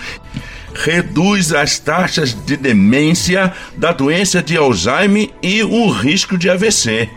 reduz 0.83 1.53
as 1.53 1.79
taxas 1.79 2.33
de 2.33 2.55
demência 2.55 3.51
da 3.75 3.91
doença 3.91 4.41
de 4.41 4.55
Alzheimer 4.55 5.29
e 5.41 5.63
o 5.63 5.89
risco 5.89 6.37
de 6.37 6.49
AVC. 6.49 7.09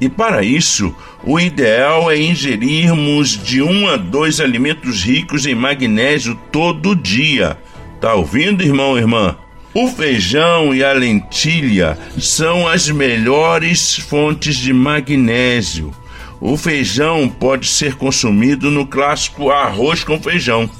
E 0.00 0.08
para 0.08 0.44
isso, 0.44 0.94
o 1.24 1.40
ideal 1.40 2.10
é 2.10 2.16
ingerirmos 2.16 3.30
de 3.30 3.60
um 3.60 3.88
a 3.88 3.96
dois 3.96 4.40
alimentos 4.40 5.02
ricos 5.02 5.44
em 5.46 5.54
magnésio 5.54 6.38
todo 6.52 6.94
dia. 6.94 7.58
Tá 8.00 8.14
ouvindo, 8.14 8.62
irmão 8.62 8.96
e 8.96 9.00
irmã? 9.00 9.36
O 9.74 9.88
feijão 9.88 10.72
e 10.72 10.84
a 10.84 10.92
lentilha 10.92 11.98
são 12.18 12.66
as 12.66 12.88
melhores 12.88 13.96
fontes 13.96 14.56
de 14.56 14.72
magnésio. 14.72 15.92
O 16.40 16.56
feijão 16.56 17.28
pode 17.28 17.66
ser 17.66 17.96
consumido 17.96 18.70
no 18.70 18.86
clássico 18.86 19.50
arroz 19.50 20.04
com 20.04 20.20
feijão. 20.20 20.70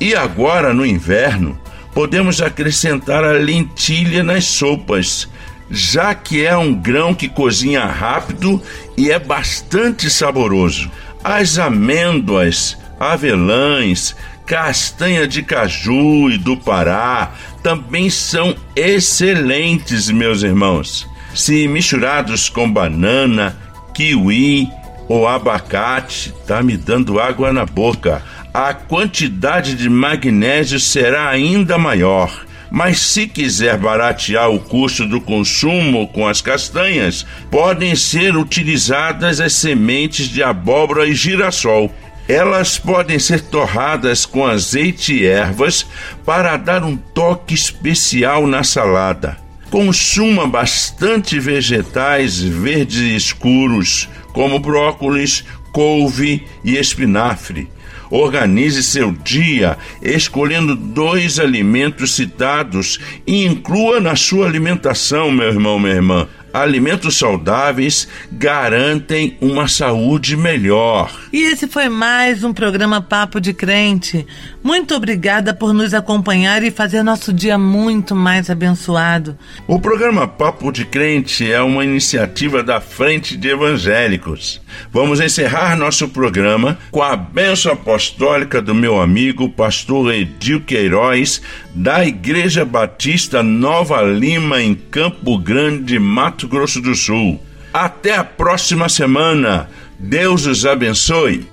E 0.00 0.14
agora, 0.14 0.72
no 0.72 0.86
inverno, 0.86 1.58
podemos 1.94 2.40
acrescentar 2.40 3.24
a 3.24 3.32
lentilha 3.32 4.22
nas 4.22 4.44
sopas, 4.44 5.28
já 5.70 6.14
que 6.14 6.44
é 6.44 6.56
um 6.56 6.74
grão 6.74 7.14
que 7.14 7.28
cozinha 7.28 7.84
rápido 7.84 8.60
e 8.96 9.10
é 9.10 9.18
bastante 9.18 10.10
saboroso. 10.10 10.90
As 11.22 11.58
amêndoas, 11.58 12.76
avelãs, 12.98 14.16
castanha 14.46 15.26
de 15.26 15.42
caju 15.42 16.30
e 16.30 16.38
do 16.38 16.56
Pará 16.56 17.32
também 17.62 18.10
são 18.10 18.54
excelentes, 18.74 20.10
meus 20.10 20.42
irmãos. 20.42 21.08
Se 21.34 21.66
misturados 21.68 22.48
com 22.48 22.70
banana, 22.70 23.56
kiwi 23.94 24.68
ou 25.08 25.26
abacate, 25.26 26.34
tá 26.46 26.62
me 26.62 26.76
dando 26.76 27.20
água 27.20 27.52
na 27.52 27.64
boca. 27.64 28.22
A 28.54 28.74
quantidade 28.74 29.74
de 29.74 29.88
magnésio 29.88 30.78
será 30.78 31.30
ainda 31.30 31.78
maior. 31.78 32.44
Mas 32.70 33.00
se 33.00 33.26
quiser 33.26 33.78
baratear 33.78 34.50
o 34.50 34.60
custo 34.60 35.06
do 35.06 35.20
consumo 35.22 36.06
com 36.08 36.28
as 36.28 36.42
castanhas, 36.42 37.24
podem 37.50 37.96
ser 37.96 38.36
utilizadas 38.36 39.40
as 39.40 39.54
sementes 39.54 40.28
de 40.28 40.42
abóbora 40.42 41.06
e 41.06 41.14
girassol. 41.14 41.94
Elas 42.28 42.78
podem 42.78 43.18
ser 43.18 43.40
torradas 43.40 44.26
com 44.26 44.46
azeite 44.46 45.14
e 45.14 45.26
ervas 45.26 45.86
para 46.24 46.56
dar 46.58 46.84
um 46.84 46.96
toque 46.96 47.54
especial 47.54 48.46
na 48.46 48.62
salada. 48.62 49.41
Consuma 49.72 50.46
bastante 50.46 51.40
vegetais 51.40 52.38
verdes 52.38 53.24
escuros, 53.24 54.06
como 54.34 54.58
brócolis, 54.58 55.46
couve 55.72 56.44
e 56.62 56.76
espinafre. 56.76 57.70
Organize 58.10 58.82
seu 58.82 59.12
dia 59.12 59.78
escolhendo 60.02 60.76
dois 60.76 61.38
alimentos 61.38 62.14
citados 62.14 63.00
e 63.26 63.46
inclua 63.46 63.98
na 63.98 64.14
sua 64.14 64.46
alimentação, 64.46 65.32
meu 65.32 65.48
irmão, 65.48 65.78
minha 65.78 65.94
irmã. 65.94 66.28
Alimentos 66.52 67.16
saudáveis 67.16 68.06
garantem 68.30 69.38
uma 69.40 69.68
saúde 69.68 70.36
melhor. 70.36 71.10
E 71.32 71.44
esse 71.44 71.66
foi 71.66 71.88
mais 71.88 72.44
um 72.44 72.52
programa 72.52 73.00
Papo 73.00 73.40
de 73.40 73.54
Crente. 73.54 74.26
Muito 74.62 74.94
obrigada 74.94 75.54
por 75.54 75.72
nos 75.72 75.94
acompanhar 75.94 76.62
e 76.62 76.70
fazer 76.70 77.02
nosso 77.02 77.32
dia 77.32 77.56
muito 77.56 78.14
mais 78.14 78.50
abençoado. 78.50 79.38
O 79.66 79.80
programa 79.80 80.28
Papo 80.28 80.70
de 80.70 80.84
Crente 80.84 81.50
é 81.50 81.62
uma 81.62 81.86
iniciativa 81.86 82.62
da 82.62 82.82
Frente 82.82 83.34
de 83.34 83.48
Evangélicos. 83.48 84.60
Vamos 84.92 85.20
encerrar 85.20 85.74
nosso 85.74 86.06
programa 86.06 86.76
com 86.90 87.02
a 87.02 87.16
bênção 87.16 87.72
apostólica 87.72 88.60
do 88.60 88.74
meu 88.74 89.00
amigo 89.00 89.48
pastor 89.48 90.12
Edil 90.12 90.60
Queiroz, 90.60 91.40
da 91.74 92.04
Igreja 92.04 92.62
Batista 92.62 93.42
Nova 93.42 94.02
Lima, 94.02 94.60
em 94.60 94.74
Campo 94.74 95.38
Grande, 95.38 95.98
Mato 95.98 96.46
Grosso 96.46 96.78
do 96.78 96.94
Sul. 96.94 97.40
Até 97.72 98.14
a 98.14 98.22
próxima 98.22 98.86
semana. 98.90 99.70
Deus 100.04 100.46
os 100.46 100.66
abençoe. 100.66 101.48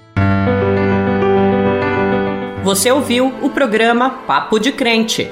Você 2.64 2.92
ouviu 2.92 3.28
o 3.44 3.52
programa 3.52 4.10
Papo 4.26 4.58
de 4.58 4.72
Crente. 4.72 5.32